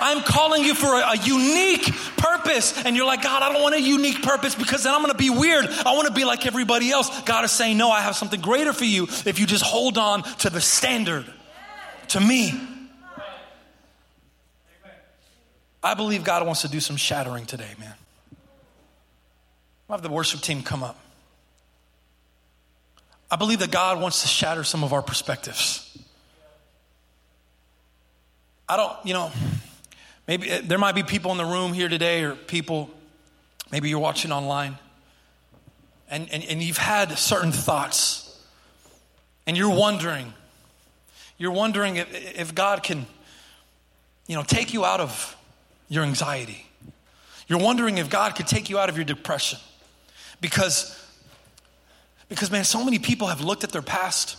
I'm 0.00 0.22
calling 0.22 0.64
you 0.64 0.74
for 0.74 0.86
a, 0.86 1.12
a, 1.12 1.16
unique 1.16 1.92
purpose. 2.16 2.84
And 2.84 2.96
you're 2.96 3.06
like, 3.06 3.22
God, 3.22 3.42
I 3.42 3.52
don't 3.52 3.62
want 3.62 3.74
a 3.74 3.80
unique 3.80 4.22
purpose 4.22 4.54
because 4.54 4.84
then 4.84 4.94
I'm 4.94 5.00
going 5.00 5.12
to 5.12 5.18
be 5.18 5.30
weird. 5.30 5.66
I 5.66 5.94
want 5.94 6.08
to 6.08 6.14
be 6.14 6.24
like 6.24 6.46
everybody 6.46 6.90
else. 6.90 7.22
God 7.22 7.44
is 7.44 7.52
saying, 7.52 7.76
No, 7.76 7.90
I 7.90 8.00
have 8.00 8.16
something 8.16 8.40
greater 8.40 8.72
for 8.72 8.84
you 8.84 9.04
if 9.24 9.38
you 9.38 9.46
just 9.46 9.64
hold 9.64 9.98
on 9.98 10.22
to 10.38 10.50
the 10.50 10.60
standard, 10.60 11.26
to 12.08 12.20
me. 12.20 12.52
I 15.82 15.94
believe 15.94 16.24
God 16.24 16.44
wants 16.44 16.62
to 16.62 16.68
do 16.68 16.80
some 16.80 16.96
shattering 16.96 17.46
today, 17.46 17.70
man. 17.78 17.94
I'll 19.88 19.96
have 19.96 20.02
the 20.02 20.10
worship 20.10 20.40
team 20.40 20.62
come 20.62 20.82
up. 20.82 20.98
I 23.30 23.36
believe 23.36 23.60
that 23.60 23.70
God 23.70 24.00
wants 24.00 24.22
to 24.22 24.28
shatter 24.28 24.64
some 24.64 24.84
of 24.84 24.92
our 24.92 25.02
perspectives. 25.02 25.96
I 28.68 28.76
don't, 28.76 28.92
you 29.04 29.14
know, 29.14 29.30
Maybe 30.26 30.50
uh, 30.50 30.60
there 30.64 30.78
might 30.78 30.94
be 30.94 31.02
people 31.02 31.30
in 31.32 31.38
the 31.38 31.44
room 31.44 31.72
here 31.72 31.88
today, 31.88 32.24
or 32.24 32.34
people, 32.34 32.90
maybe 33.70 33.88
you're 33.88 33.98
watching 33.98 34.32
online, 34.32 34.78
and, 36.10 36.28
and, 36.32 36.44
and 36.44 36.62
you've 36.62 36.78
had 36.78 37.18
certain 37.18 37.52
thoughts, 37.52 38.40
and 39.46 39.56
you're 39.56 39.74
wondering, 39.74 40.32
you're 41.38 41.52
wondering 41.52 41.96
if, 41.96 42.38
if 42.38 42.54
God 42.54 42.82
can, 42.82 43.06
you 44.26 44.34
know, 44.34 44.42
take 44.42 44.72
you 44.72 44.84
out 44.84 45.00
of 45.00 45.36
your 45.88 46.04
anxiety. 46.04 46.66
You're 47.48 47.60
wondering 47.60 47.98
if 47.98 48.10
God 48.10 48.34
could 48.34 48.46
take 48.46 48.68
you 48.68 48.78
out 48.78 48.88
of 48.88 48.96
your 48.96 49.04
depression. 49.04 49.58
Because, 50.40 51.00
because 52.28 52.50
man, 52.50 52.64
so 52.64 52.84
many 52.84 52.98
people 52.98 53.28
have 53.28 53.40
looked 53.40 53.64
at 53.64 53.70
their 53.70 53.82
past 53.82 54.36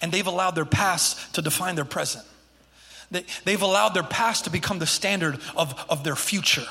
and 0.00 0.10
they've 0.10 0.26
allowed 0.26 0.52
their 0.52 0.64
past 0.64 1.34
to 1.34 1.42
define 1.42 1.74
their 1.74 1.84
present. 1.84 2.24
They, 3.10 3.24
they've 3.44 3.62
allowed 3.62 3.90
their 3.90 4.02
past 4.02 4.44
to 4.44 4.50
become 4.50 4.78
the 4.78 4.86
standard 4.86 5.38
of, 5.56 5.74
of 5.88 6.04
their 6.04 6.16
future. 6.16 6.66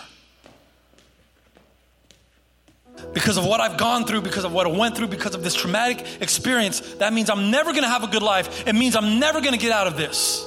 Because 3.13 3.38
of 3.38 3.45
what 3.45 3.60
I've 3.60 3.78
gone 3.78 4.06
through, 4.06 4.21
because 4.21 4.45
of 4.45 4.54
what 4.54 4.67
I 4.67 4.69
went 4.69 4.95
through, 4.95 5.08
because 5.08 5.36
of 5.36 5.43
this 5.43 5.54
traumatic 5.54 6.06
experience, 6.21 6.80
that 6.95 7.13
means 7.13 7.30
I'm 7.30 7.52
never 7.52 7.74
gonna 7.74 7.89
have 7.89 8.04
a 8.04 8.08
good 8.08 8.24
life. 8.24 8.67
It 8.67 8.74
means 8.74 8.95
I'm 8.95 9.19
never 9.19 9.41
gonna 9.41 9.58
get 9.58 9.71
out 9.71 9.88
of 9.88 9.98
this. 9.98 10.45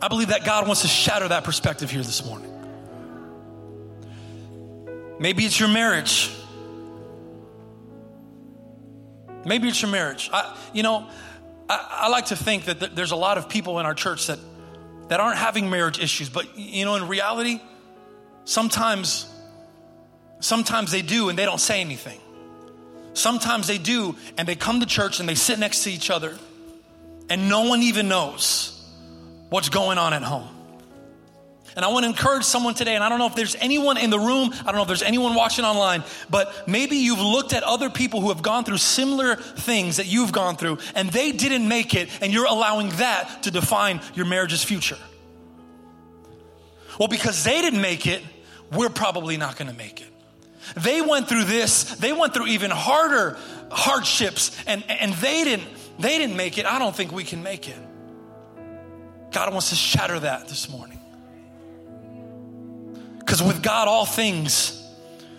I 0.00 0.08
believe 0.08 0.28
that 0.28 0.44
God 0.44 0.66
wants 0.66 0.82
to 0.82 0.88
shatter 0.88 1.28
that 1.28 1.44
perspective 1.44 1.90
here 1.90 2.02
this 2.02 2.24
morning. 2.24 2.52
Maybe 5.18 5.44
it's 5.44 5.58
your 5.58 5.68
marriage. 5.68 6.30
Maybe 9.44 9.68
it's 9.68 9.80
your 9.80 9.90
marriage. 9.90 10.28
I, 10.32 10.56
you 10.72 10.82
know, 10.82 11.08
I, 11.68 12.02
I 12.02 12.08
like 12.08 12.26
to 12.26 12.36
think 12.36 12.64
that 12.64 12.94
there's 12.94 13.12
a 13.12 13.16
lot 13.16 13.38
of 13.38 13.48
people 13.48 13.78
in 13.78 13.86
our 13.86 13.94
church 13.94 14.26
that, 14.28 14.38
that 15.08 15.20
aren't 15.20 15.38
having 15.38 15.70
marriage 15.70 15.98
issues, 15.98 16.28
but 16.28 16.56
you 16.58 16.84
know, 16.84 16.94
in 16.96 17.08
reality, 17.08 17.60
sometimes, 18.44 19.26
sometimes 20.40 20.90
they 20.90 21.02
do 21.02 21.28
and 21.28 21.38
they 21.38 21.44
don't 21.44 21.60
say 21.60 21.80
anything. 21.80 22.20
Sometimes 23.14 23.66
they 23.66 23.78
do 23.78 24.16
and 24.36 24.46
they 24.46 24.56
come 24.56 24.80
to 24.80 24.86
church 24.86 25.20
and 25.20 25.28
they 25.28 25.34
sit 25.34 25.58
next 25.58 25.84
to 25.84 25.90
each 25.90 26.10
other 26.10 26.36
and 27.28 27.48
no 27.48 27.68
one 27.68 27.82
even 27.82 28.08
knows 28.08 28.72
what's 29.48 29.68
going 29.68 29.98
on 29.98 30.12
at 30.12 30.22
home. 30.22 30.55
And 31.74 31.84
I 31.84 31.88
want 31.88 32.04
to 32.04 32.08
encourage 32.08 32.44
someone 32.44 32.74
today, 32.74 32.94
and 32.94 33.02
I 33.02 33.08
don't 33.08 33.18
know 33.18 33.26
if 33.26 33.34
there's 33.34 33.56
anyone 33.56 33.98
in 33.98 34.10
the 34.10 34.18
room, 34.18 34.50
I 34.60 34.64
don't 34.64 34.76
know 34.76 34.82
if 34.82 34.88
there's 34.88 35.02
anyone 35.02 35.34
watching 35.34 35.64
online, 35.64 36.04
but 36.30 36.68
maybe 36.68 36.96
you've 36.96 37.20
looked 37.20 37.52
at 37.52 37.62
other 37.62 37.90
people 37.90 38.20
who 38.20 38.28
have 38.28 38.42
gone 38.42 38.64
through 38.64 38.78
similar 38.78 39.36
things 39.36 39.96
that 39.96 40.06
you've 40.06 40.32
gone 40.32 40.56
through, 40.56 40.78
and 40.94 41.10
they 41.10 41.32
didn't 41.32 41.68
make 41.68 41.94
it, 41.94 42.08
and 42.22 42.32
you're 42.32 42.46
allowing 42.46 42.90
that 42.96 43.42
to 43.42 43.50
define 43.50 44.00
your 44.14 44.26
marriage's 44.26 44.64
future. 44.64 44.98
Well, 46.98 47.08
because 47.08 47.44
they 47.44 47.60
didn't 47.60 47.82
make 47.82 48.06
it, 48.06 48.22
we're 48.72 48.88
probably 48.88 49.36
not 49.36 49.56
going 49.56 49.70
to 49.70 49.76
make 49.76 50.00
it. 50.00 50.08
They 50.76 51.00
went 51.00 51.28
through 51.28 51.44
this, 51.44 51.94
they 51.96 52.12
went 52.12 52.34
through 52.34 52.46
even 52.46 52.70
harder 52.70 53.36
hardships, 53.70 54.56
and, 54.66 54.82
and 54.88 55.12
they 55.14 55.44
didn't 55.44 55.68
they 55.98 56.18
didn't 56.18 56.36
make 56.36 56.58
it. 56.58 56.66
I 56.66 56.78
don't 56.78 56.94
think 56.94 57.12
we 57.12 57.24
can 57.24 57.42
make 57.42 57.68
it. 57.68 57.78
God 59.32 59.50
wants 59.52 59.70
to 59.70 59.74
shatter 59.74 60.20
that 60.20 60.48
this 60.48 60.68
morning. 60.68 60.95
Because 63.26 63.42
with 63.42 63.60
God, 63.60 63.88
all 63.88 64.06
things 64.06 64.80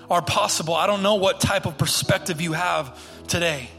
are 0.10 0.22
possible. 0.22 0.76
I 0.76 0.88
don't 0.88 1.02
know 1.02 1.16
what 1.16 1.40
type 1.40 1.66
of 1.66 1.78
perspective 1.78 2.42
you 2.42 2.52
have 2.52 3.00
today. 3.30 3.70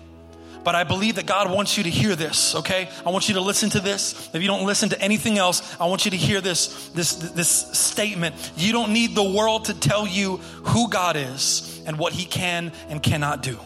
But 0.65 0.75
I 0.75 0.85
believe 0.85 1.17
that 1.17 1.27
God 1.27 1.51
wants 1.51 1.77
you 1.77 1.85
to 1.85 1.91
hear 1.91 2.17
this, 2.17 2.55
okay? 2.55 2.89
I 3.05 3.11
want 3.11 3.29
you 3.29 3.35
to 3.35 3.43
listen 3.43 3.69
to 3.71 3.81
this. 3.81 4.31
If 4.33 4.41
you 4.41 4.49
don't 4.49 4.65
listen 4.65 4.89
to 4.91 5.01
anything 5.01 5.37
else, 5.37 5.77
I 5.79 5.87
want 5.87 6.07
you 6.07 6.11
to 6.11 6.17
hear 6.17 6.41
this, 6.41 6.89
this, 6.89 7.15
this 7.17 7.49
statement. 7.49 8.35
You 8.57 8.73
don't 8.73 8.93
need 8.93 9.15
the 9.15 9.23
world 9.23 9.67
to 9.67 9.79
tell 9.79 10.07
you 10.07 10.39
who 10.39 10.89
God 10.89 11.17
is 11.17 11.83
and 11.87 11.99
what 11.99 12.15
He 12.15 12.25
can 12.25 12.73
and 12.89 13.03
cannot 13.03 13.43
do. 13.43 13.59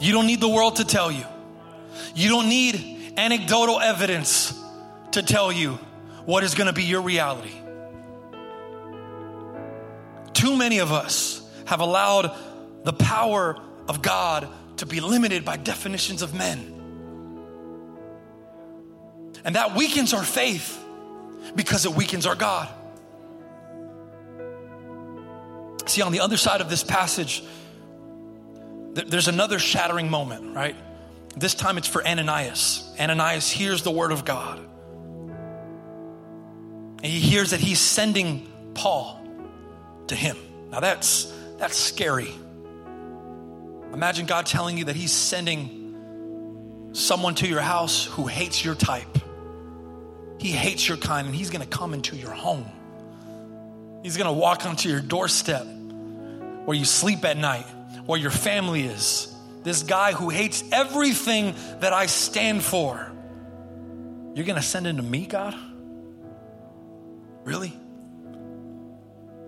You 0.00 0.12
don't 0.12 0.26
need 0.26 0.40
the 0.40 0.48
world 0.48 0.76
to 0.76 0.84
tell 0.84 1.10
you. 1.10 1.24
You 2.14 2.28
don't 2.28 2.48
need 2.48 3.14
anecdotal 3.16 3.80
evidence 3.80 4.58
to 5.12 5.22
tell 5.22 5.50
you 5.50 5.78
what 6.26 6.44
is 6.44 6.54
going 6.54 6.66
to 6.66 6.74
be 6.74 6.84
your 6.84 7.00
reality. 7.00 7.52
Too 10.42 10.56
many 10.56 10.78
of 10.78 10.90
us 10.90 11.40
have 11.66 11.78
allowed 11.78 12.36
the 12.82 12.92
power 12.92 13.56
of 13.86 14.02
God 14.02 14.48
to 14.78 14.86
be 14.86 14.98
limited 14.98 15.44
by 15.44 15.56
definitions 15.56 16.20
of 16.20 16.34
men. 16.34 16.58
And 19.44 19.54
that 19.54 19.76
weakens 19.76 20.12
our 20.12 20.24
faith 20.24 20.84
because 21.54 21.86
it 21.86 21.92
weakens 21.92 22.26
our 22.26 22.34
God. 22.34 22.68
See, 25.86 26.02
on 26.02 26.10
the 26.10 26.18
other 26.18 26.36
side 26.36 26.60
of 26.60 26.68
this 26.68 26.82
passage, 26.82 27.44
there's 28.94 29.28
another 29.28 29.60
shattering 29.60 30.10
moment, 30.10 30.56
right? 30.56 30.74
This 31.36 31.54
time 31.54 31.78
it's 31.78 31.86
for 31.86 32.04
Ananias. 32.04 32.92
Ananias 32.98 33.48
hears 33.48 33.84
the 33.84 33.92
word 33.92 34.10
of 34.10 34.24
God. 34.24 34.58
And 36.96 37.06
he 37.06 37.20
hears 37.20 37.52
that 37.52 37.60
he's 37.60 37.78
sending 37.78 38.48
Paul 38.74 39.21
to 40.08 40.14
him. 40.14 40.36
Now 40.70 40.80
that's 40.80 41.32
that's 41.58 41.76
scary. 41.76 42.32
Imagine 43.92 44.26
God 44.26 44.46
telling 44.46 44.78
you 44.78 44.86
that 44.86 44.96
He's 44.96 45.12
sending 45.12 46.90
someone 46.92 47.34
to 47.36 47.46
your 47.46 47.60
house 47.60 48.06
who 48.06 48.26
hates 48.26 48.64
your 48.64 48.74
type. 48.74 49.18
He 50.38 50.50
hates 50.50 50.88
your 50.88 50.96
kind, 50.96 51.26
and 51.26 51.36
He's 51.36 51.50
gonna 51.50 51.66
come 51.66 51.94
into 51.94 52.16
your 52.16 52.32
home. 52.32 52.66
He's 54.02 54.16
gonna 54.16 54.32
walk 54.32 54.66
onto 54.66 54.88
your 54.88 55.00
doorstep 55.00 55.66
where 56.64 56.76
you 56.76 56.84
sleep 56.84 57.24
at 57.24 57.36
night, 57.36 57.66
where 58.06 58.18
your 58.18 58.30
family 58.30 58.82
is. 58.82 59.32
This 59.62 59.82
guy 59.82 60.12
who 60.12 60.30
hates 60.30 60.64
everything 60.72 61.54
that 61.80 61.92
I 61.92 62.06
stand 62.06 62.62
for. 62.62 63.12
You're 64.34 64.46
gonna 64.46 64.62
send 64.62 64.86
him 64.86 64.96
to 64.96 65.02
me, 65.02 65.26
God? 65.26 65.54
Really? 67.44 67.72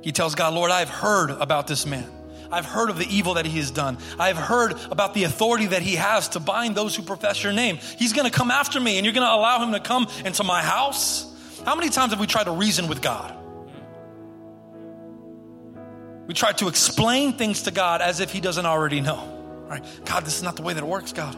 He 0.05 0.12
tells 0.12 0.35
God, 0.35 0.53
Lord, 0.53 0.71
I've 0.71 0.90
heard 0.90 1.31
about 1.31 1.67
this 1.67 1.87
man. 1.87 2.07
I've 2.53 2.67
heard 2.67 2.90
of 2.90 2.99
the 2.99 3.07
evil 3.07 3.35
that 3.35 3.47
he 3.47 3.57
has 3.57 3.71
done. 3.71 3.97
I've 4.19 4.37
heard 4.37 4.75
about 4.90 5.14
the 5.14 5.25
authority 5.25 5.69
that 5.69 5.81
he 5.81 5.95
has 5.95 6.29
to 6.31 6.40
bind 6.40 6.75
those 6.75 6.95
who 6.95 7.03
profess 7.03 7.43
your 7.43 7.55
name. 7.55 7.79
He's 7.99 8.12
going 8.12 8.31
to 8.31 8.31
come 8.31 8.51
after 8.51 8.79
me, 8.79 8.99
and 8.99 9.07
you're 9.07 9.14
going 9.14 9.27
to 9.27 9.35
allow 9.35 9.64
him 9.64 9.73
to 9.73 9.81
come 9.81 10.07
into 10.27 10.45
my 10.45 10.62
house? 10.62 11.25
How 11.64 11.75
many 11.75 11.88
times 11.88 12.12
have 12.12 12.21
we 12.21 12.27
tried 12.27 12.45
to 12.45 12.51
reason 12.51 12.87
with 12.87 13.01
God? 13.01 13.35
We 16.27 16.35
try 16.35 16.53
to 16.53 16.69
explain 16.69 17.33
things 17.33 17.62
to 17.62 17.71
God 17.71 18.03
as 18.03 18.21
if 18.21 18.31
he 18.31 18.43
doesn't 18.43 18.67
already 18.67 19.01
know. 19.01 19.64
Right? 19.67 19.83
God, 20.05 20.27
this 20.27 20.37
is 20.37 20.43
not 20.43 20.57
the 20.57 20.62
way 20.62 20.75
that 20.75 20.83
it 20.83 20.87
works, 20.87 21.14
God. 21.14 21.35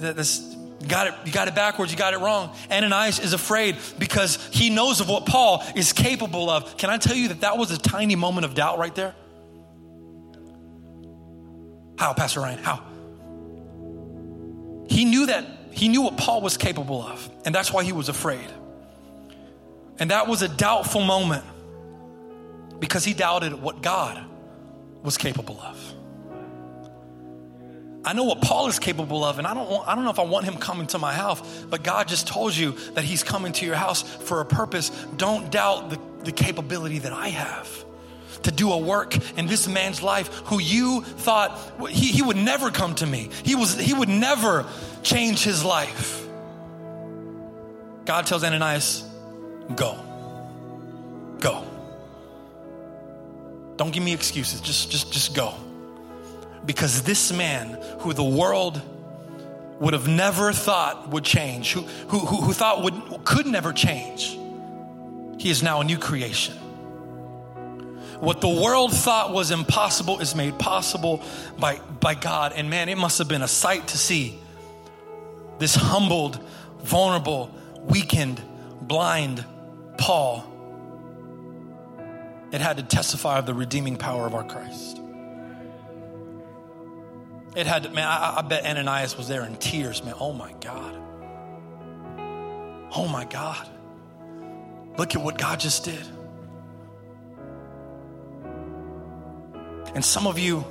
This, 0.00 0.47
you 0.80 0.86
got 0.86 1.08
it, 1.08 1.14
you 1.24 1.32
got 1.32 1.48
it 1.48 1.54
backwards, 1.54 1.90
you 1.90 1.98
got 1.98 2.14
it 2.14 2.18
wrong. 2.18 2.54
Ananias 2.70 3.18
is 3.18 3.32
afraid 3.32 3.76
because 3.98 4.38
he 4.52 4.70
knows 4.70 5.00
of 5.00 5.08
what 5.08 5.26
Paul 5.26 5.64
is 5.74 5.92
capable 5.92 6.48
of. 6.48 6.76
Can 6.76 6.88
I 6.88 6.98
tell 6.98 7.16
you 7.16 7.28
that 7.28 7.40
that 7.40 7.58
was 7.58 7.70
a 7.70 7.78
tiny 7.78 8.14
moment 8.14 8.44
of 8.44 8.54
doubt 8.54 8.78
right 8.78 8.94
there? 8.94 9.14
How, 11.98 12.12
Pastor 12.14 12.40
Ryan? 12.40 12.58
How? 12.58 12.84
He 14.88 15.04
knew 15.04 15.26
that, 15.26 15.44
he 15.72 15.88
knew 15.88 16.02
what 16.02 16.16
Paul 16.16 16.40
was 16.42 16.56
capable 16.56 17.02
of, 17.02 17.28
and 17.44 17.52
that's 17.52 17.72
why 17.72 17.82
he 17.82 17.92
was 17.92 18.08
afraid. 18.08 18.46
And 19.98 20.12
that 20.12 20.28
was 20.28 20.42
a 20.42 20.48
doubtful 20.48 21.02
moment 21.02 21.44
because 22.78 23.04
he 23.04 23.14
doubted 23.14 23.52
what 23.52 23.82
God 23.82 24.24
was 25.02 25.18
capable 25.18 25.60
of. 25.60 25.94
I 28.04 28.12
know 28.12 28.24
what 28.24 28.40
Paul 28.40 28.68
is 28.68 28.78
capable 28.78 29.24
of, 29.24 29.38
and 29.38 29.46
I 29.46 29.54
don't, 29.54 29.68
want, 29.68 29.88
I 29.88 29.94
don't 29.94 30.04
know 30.04 30.10
if 30.10 30.18
I 30.18 30.24
want 30.24 30.44
him 30.44 30.56
coming 30.56 30.86
to 30.88 30.98
my 30.98 31.12
house, 31.12 31.40
but 31.64 31.82
God 31.82 32.08
just 32.08 32.26
told 32.26 32.56
you 32.56 32.72
that 32.94 33.04
he's 33.04 33.22
coming 33.22 33.52
to 33.52 33.66
your 33.66 33.74
house 33.74 34.02
for 34.02 34.40
a 34.40 34.44
purpose. 34.44 34.90
Don't 35.16 35.50
doubt 35.50 35.90
the, 35.90 36.00
the 36.24 36.32
capability 36.32 37.00
that 37.00 37.12
I 37.12 37.28
have 37.28 37.84
to 38.44 38.52
do 38.52 38.72
a 38.72 38.78
work 38.78 39.16
in 39.36 39.46
this 39.46 39.66
man's 39.66 40.02
life 40.02 40.28
who 40.46 40.60
you 40.60 41.02
thought 41.02 41.58
he, 41.90 42.06
he 42.06 42.22
would 42.22 42.36
never 42.36 42.70
come 42.70 42.94
to 42.94 43.06
me. 43.06 43.30
He, 43.44 43.56
was, 43.56 43.76
he 43.78 43.92
would 43.92 44.08
never 44.08 44.66
change 45.02 45.42
his 45.42 45.64
life. 45.64 46.26
God 48.04 48.26
tells 48.26 48.44
Ananias, 48.44 49.06
go. 49.74 49.98
Go. 51.40 51.64
Don't 53.76 53.92
give 53.92 54.02
me 54.02 54.14
excuses. 54.14 54.60
Just, 54.60 54.90
just, 54.90 55.12
just 55.12 55.34
go. 55.34 55.54
Because 56.68 57.00
this 57.00 57.32
man 57.32 57.78
who 58.00 58.12
the 58.12 58.22
world 58.22 58.82
would 59.80 59.94
have 59.94 60.06
never 60.06 60.52
thought 60.52 61.08
would 61.08 61.24
change, 61.24 61.72
who, 61.72 61.80
who, 61.80 62.18
who, 62.18 62.52
thought 62.52 62.82
would, 62.82 63.24
could 63.24 63.46
never 63.46 63.72
change, 63.72 64.38
he 65.38 65.48
is 65.48 65.62
now 65.62 65.80
a 65.80 65.84
new 65.84 65.96
creation. 65.96 66.54
What 68.20 68.42
the 68.42 68.50
world 68.50 68.92
thought 68.92 69.32
was 69.32 69.50
impossible 69.50 70.20
is 70.20 70.34
made 70.34 70.58
possible 70.58 71.22
by, 71.58 71.80
by 72.00 72.12
God. 72.12 72.52
And 72.54 72.68
man, 72.68 72.90
it 72.90 72.98
must 72.98 73.16
have 73.16 73.28
been 73.28 73.42
a 73.42 73.48
sight 73.48 73.88
to 73.88 73.96
see 73.96 74.38
this 75.58 75.74
humbled, 75.74 76.38
vulnerable, 76.80 77.50
weakened, 77.84 78.42
blind 78.82 79.42
Paul. 79.96 80.44
It 82.52 82.60
had 82.60 82.76
to 82.76 82.82
testify 82.82 83.38
of 83.38 83.46
the 83.46 83.54
redeeming 83.54 83.96
power 83.96 84.26
of 84.26 84.34
our 84.34 84.44
Christ. 84.44 85.00
It 87.58 87.66
had 87.66 87.92
man, 87.92 88.06
I, 88.06 88.36
I 88.38 88.42
bet 88.42 88.64
Ananias 88.64 89.18
was 89.18 89.26
there 89.26 89.42
in 89.42 89.56
tears, 89.56 90.04
man. 90.04 90.14
Oh 90.20 90.32
my 90.32 90.52
God. 90.60 90.94
Oh 92.94 93.08
my 93.10 93.24
God. 93.24 93.68
Look 94.96 95.16
at 95.16 95.22
what 95.22 95.36
God 95.36 95.58
just 95.58 95.82
did. 95.82 96.06
And 99.92 100.04
some 100.04 100.28
of 100.28 100.38
you, 100.38 100.64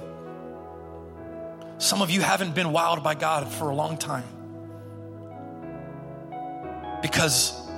some 1.78 2.02
of 2.02 2.10
you 2.10 2.21
haven't 2.21 2.56
been 2.56 2.67
wowed 2.67 3.04
by 3.04 3.15
God 3.15 3.50
for 3.52 3.69
a 3.69 3.76
long 3.76 3.97
time. 3.97 4.23
Because, 7.02 7.69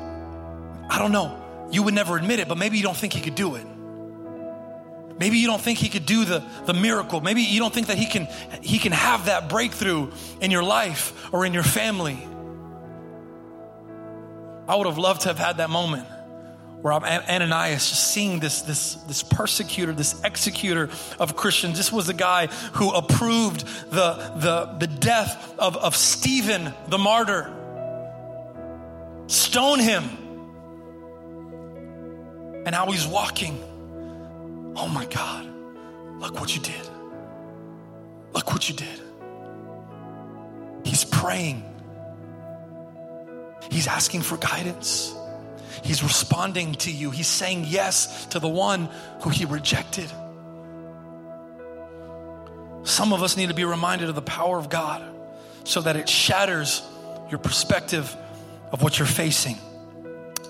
I 0.87 0.99
don't 0.99 1.11
know, 1.11 1.67
you 1.71 1.81
would 1.81 1.95
never 1.95 2.15
admit 2.15 2.39
it, 2.39 2.47
but 2.47 2.59
maybe 2.59 2.77
you 2.77 2.83
don't 2.83 2.95
think 2.95 3.13
He 3.13 3.21
could 3.21 3.33
do 3.33 3.55
it. 3.55 3.65
Maybe 5.19 5.37
you 5.37 5.47
don't 5.47 5.61
think 5.61 5.79
he 5.79 5.89
could 5.89 6.05
do 6.05 6.23
the, 6.23 6.41
the 6.65 6.73
miracle. 6.73 7.19
Maybe 7.19 7.41
you 7.41 7.59
don't 7.59 7.73
think 7.73 7.87
that 7.87 7.97
he 7.97 8.05
can, 8.05 8.27
he 8.61 8.79
can 8.79 8.93
have 8.93 9.25
that 9.25 9.49
breakthrough 9.49 10.11
in 10.39 10.49
your 10.49 10.63
life 10.63 11.33
or 11.33 11.45
in 11.45 11.53
your 11.53 11.63
family. 11.63 12.25
I 14.67 14.75
would 14.75 14.87
have 14.87 14.97
loved 14.97 15.21
to 15.21 15.27
have 15.27 15.37
had 15.37 15.57
that 15.57 15.69
moment 15.69 16.07
where 16.81 16.93
I'm 16.93 17.03
Ananias 17.03 17.89
just 17.89 18.13
seeing 18.13 18.39
this, 18.39 18.61
this, 18.61 18.95
this 18.95 19.21
persecutor, 19.21 19.91
this 19.91 20.21
executor 20.23 20.89
of 21.19 21.35
Christians. 21.35 21.75
This 21.75 21.91
was 21.91 22.07
the 22.07 22.13
guy 22.13 22.47
who 22.73 22.91
approved 22.91 23.65
the, 23.91 24.13
the, 24.37 24.75
the 24.79 24.87
death 24.87 25.53
of, 25.59 25.75
of 25.75 25.97
Stephen, 25.97 26.73
the 26.87 26.97
martyr. 26.97 27.53
Stone 29.27 29.79
him. 29.79 30.03
And 32.65 32.73
how 32.73 32.89
he's 32.91 33.05
walking. 33.05 33.61
Oh 34.75 34.87
my 34.87 35.05
God, 35.05 35.47
look 36.19 36.39
what 36.39 36.55
you 36.55 36.61
did. 36.61 36.89
Look 38.33 38.51
what 38.51 38.69
you 38.69 38.75
did. 38.75 39.01
He's 40.83 41.03
praying, 41.03 41.63
he's 43.71 43.87
asking 43.87 44.21
for 44.21 44.37
guidance. 44.37 45.15
He's 45.81 46.03
responding 46.03 46.73
to 46.75 46.91
you. 46.91 47.09
He's 47.09 47.27
saying 47.27 47.65
yes 47.67 48.25
to 48.27 48.39
the 48.39 48.49
one 48.49 48.89
who 49.21 49.29
he 49.29 49.45
rejected. 49.45 50.11
Some 52.83 53.13
of 53.13 53.23
us 53.23 53.37
need 53.37 53.47
to 53.49 53.55
be 53.55 53.65
reminded 53.65 54.09
of 54.09 54.15
the 54.15 54.21
power 54.21 54.57
of 54.57 54.69
God 54.69 55.03
so 55.63 55.81
that 55.81 55.95
it 55.95 56.09
shatters 56.09 56.81
your 57.29 57.39
perspective 57.39 58.15
of 58.71 58.81
what 58.81 58.97
you're 58.99 59.07
facing. 59.07 59.57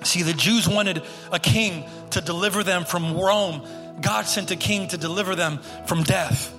See, 0.04 0.24
the 0.24 0.34
Jews 0.34 0.68
wanted 0.68 1.04
a 1.32 1.40
king 1.40 1.86
to 2.12 2.22
deliver 2.22 2.64
them 2.64 2.86
from 2.86 3.18
Rome. 3.18 3.68
God 4.02 4.26
sent 4.26 4.52
a 4.52 4.56
king 4.56 4.88
to 4.90 4.98
deliver 4.98 5.36
them 5.36 5.60
from 5.86 6.04
death. 6.04 6.54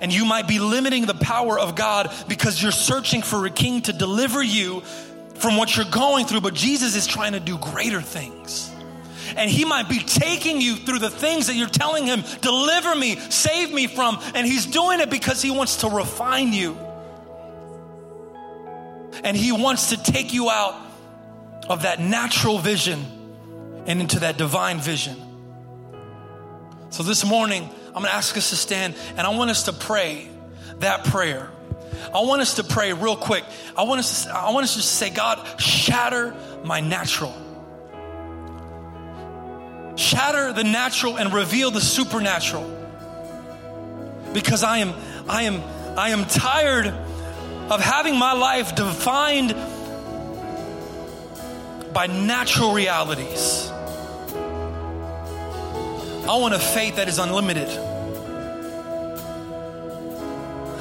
And 0.00 0.12
you 0.12 0.24
might 0.24 0.46
be 0.46 0.58
limiting 0.58 1.06
the 1.06 1.14
power 1.14 1.58
of 1.58 1.74
God 1.74 2.12
because 2.28 2.62
you're 2.62 2.72
searching 2.72 3.22
for 3.22 3.44
a 3.46 3.50
king 3.50 3.82
to 3.82 3.92
deliver 3.92 4.42
you 4.42 4.82
from 5.34 5.56
what 5.56 5.76
you're 5.76 5.86
going 5.86 6.26
through, 6.26 6.40
but 6.40 6.54
Jesus 6.54 6.96
is 6.96 7.06
trying 7.06 7.32
to 7.32 7.40
do 7.40 7.58
greater 7.58 8.00
things. 8.00 8.70
And 9.36 9.50
He 9.50 9.64
might 9.64 9.88
be 9.88 10.00
taking 10.00 10.60
you 10.60 10.76
through 10.76 10.98
the 10.98 11.10
things 11.10 11.46
that 11.46 11.54
you're 11.54 11.68
telling 11.68 12.06
Him, 12.06 12.22
deliver 12.40 12.94
me, 12.94 13.16
save 13.16 13.72
me 13.72 13.86
from. 13.86 14.18
And 14.34 14.46
He's 14.46 14.66
doing 14.66 15.00
it 15.00 15.10
because 15.10 15.42
He 15.42 15.50
wants 15.50 15.78
to 15.78 15.88
refine 15.88 16.52
you. 16.52 16.76
And 19.22 19.36
He 19.36 19.52
wants 19.52 19.90
to 19.90 20.02
take 20.02 20.32
you 20.32 20.50
out 20.50 20.80
of 21.68 21.82
that 21.82 22.00
natural 22.00 22.58
vision 22.58 23.04
and 23.86 24.00
into 24.00 24.20
that 24.20 24.38
divine 24.38 24.78
vision. 24.78 25.16
So 26.90 27.02
this 27.02 27.24
morning, 27.24 27.68
I'm 27.88 28.02
gonna 28.02 28.08
ask 28.08 28.36
us 28.36 28.50
to 28.50 28.56
stand 28.56 28.94
and 29.16 29.20
I 29.20 29.30
want 29.30 29.50
us 29.50 29.64
to 29.64 29.72
pray 29.72 30.28
that 30.78 31.04
prayer. 31.04 31.50
I 32.14 32.20
want 32.20 32.40
us 32.40 32.54
to 32.54 32.64
pray 32.64 32.92
real 32.92 33.16
quick. 33.16 33.44
I 33.76 33.82
want 33.82 33.98
us 33.98 34.24
to, 34.24 34.34
I 34.34 34.50
want 34.52 34.64
us 34.64 34.74
to 34.74 34.82
say, 34.82 35.10
God, 35.10 35.60
shatter 35.60 36.34
my 36.64 36.80
natural. 36.80 37.34
Shatter 39.96 40.52
the 40.52 40.64
natural 40.64 41.18
and 41.18 41.32
reveal 41.32 41.70
the 41.70 41.80
supernatural. 41.80 42.76
Because 44.32 44.62
I 44.62 44.78
am, 44.78 44.94
I 45.28 45.42
am, 45.42 45.62
I 45.98 46.10
am 46.10 46.24
tired 46.24 46.86
of 46.86 47.80
having 47.80 48.16
my 48.16 48.32
life 48.32 48.74
defined 48.74 49.54
by 51.92 52.06
natural 52.06 52.72
realities. 52.72 53.70
I 56.28 56.36
want 56.36 56.52
a 56.52 56.58
faith 56.58 56.96
that 56.96 57.08
is 57.08 57.18
unlimited. 57.18 57.70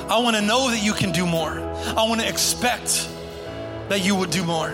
I 0.09 0.19
want 0.19 0.35
to 0.35 0.41
know 0.41 0.69
that 0.71 0.83
you 0.83 0.91
can 0.91 1.13
do 1.13 1.25
more. 1.25 1.51
I 1.51 2.03
want 2.05 2.19
to 2.19 2.27
expect 2.27 3.09
that 3.87 4.03
you 4.03 4.13
would 4.13 4.29
do 4.29 4.43
more. 4.43 4.71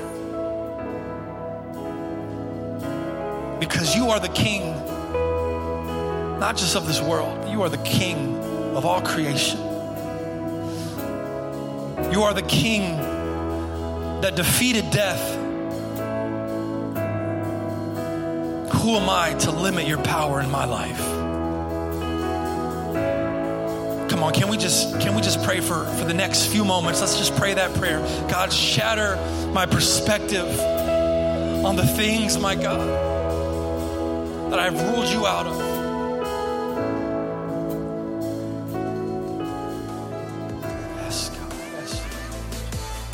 Because 3.59 3.95
you 3.95 4.07
are 4.07 4.19
the 4.19 4.29
king, 4.33 4.73
not 6.39 6.57
just 6.57 6.75
of 6.75 6.87
this 6.87 6.99
world, 6.99 7.47
you 7.51 7.61
are 7.61 7.69
the 7.69 7.77
king 7.77 8.35
of 8.75 8.83
all 8.83 9.01
creation. 9.01 9.59
You 12.11 12.23
are 12.23 12.33
the 12.33 12.45
king 12.47 12.97
that 14.21 14.35
defeated 14.35 14.89
death. 14.89 15.42
Who 18.75 18.95
am 18.97 19.09
I 19.09 19.33
to 19.39 19.51
limit 19.51 19.87
your 19.87 20.01
power 20.03 20.41
in 20.41 20.51
my 20.51 20.65
life? 20.65 20.99
Come 24.09 24.23
on, 24.23 24.33
can 24.33 24.47
we 24.49 24.57
just 24.57 24.99
can 24.99 25.15
we 25.15 25.21
just 25.21 25.41
pray 25.43 25.59
for 25.59 25.85
for 25.85 26.05
the 26.05 26.13
next 26.13 26.47
few 26.47 26.63
moments? 26.63 26.99
Let's 27.01 27.17
just 27.17 27.35
pray 27.35 27.53
that 27.53 27.73
prayer. 27.75 27.99
God, 28.29 28.51
shatter 28.53 29.15
my 29.53 29.65
perspective 29.65 30.59
on 31.65 31.75
the 31.75 31.85
things, 31.85 32.37
my 32.37 32.55
God, 32.55 32.81
that 34.51 34.59
I've 34.59 34.79
ruled 34.79 35.07
you 35.07 35.25
out 35.25 35.47
of. 35.47 35.83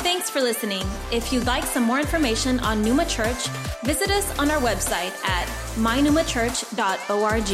Thanks 0.00 0.28
for 0.28 0.40
listening. 0.40 0.86
If 1.12 1.32
you'd 1.32 1.46
like 1.46 1.64
some 1.64 1.82
more 1.82 1.98
information 1.98 2.60
on 2.60 2.82
Numa 2.82 3.04
Church, 3.06 3.46
visit 3.84 4.10
us 4.10 4.38
on 4.38 4.50
our 4.50 4.60
website 4.60 5.12
at 5.24 5.39
mynumachurch.org. 5.80 7.50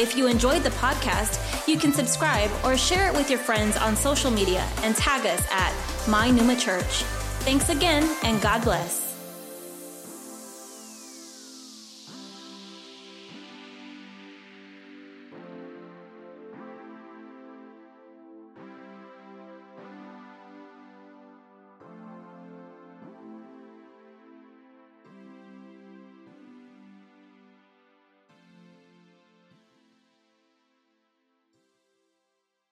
If 0.00 0.16
you 0.16 0.26
enjoyed 0.26 0.62
the 0.62 0.70
podcast, 0.70 1.68
you 1.68 1.78
can 1.78 1.92
subscribe 1.92 2.50
or 2.64 2.76
share 2.76 3.08
it 3.08 3.14
with 3.14 3.28
your 3.28 3.38
friends 3.38 3.76
on 3.76 3.94
social 3.94 4.30
media 4.30 4.66
and 4.82 4.96
tag 4.96 5.26
us 5.26 5.46
at 5.50 5.74
My 6.08 6.30
Numa 6.30 6.56
Church. 6.56 7.04
Thanks 7.44 7.68
again, 7.68 8.08
and 8.22 8.40
God 8.40 8.64
bless. 8.64 8.99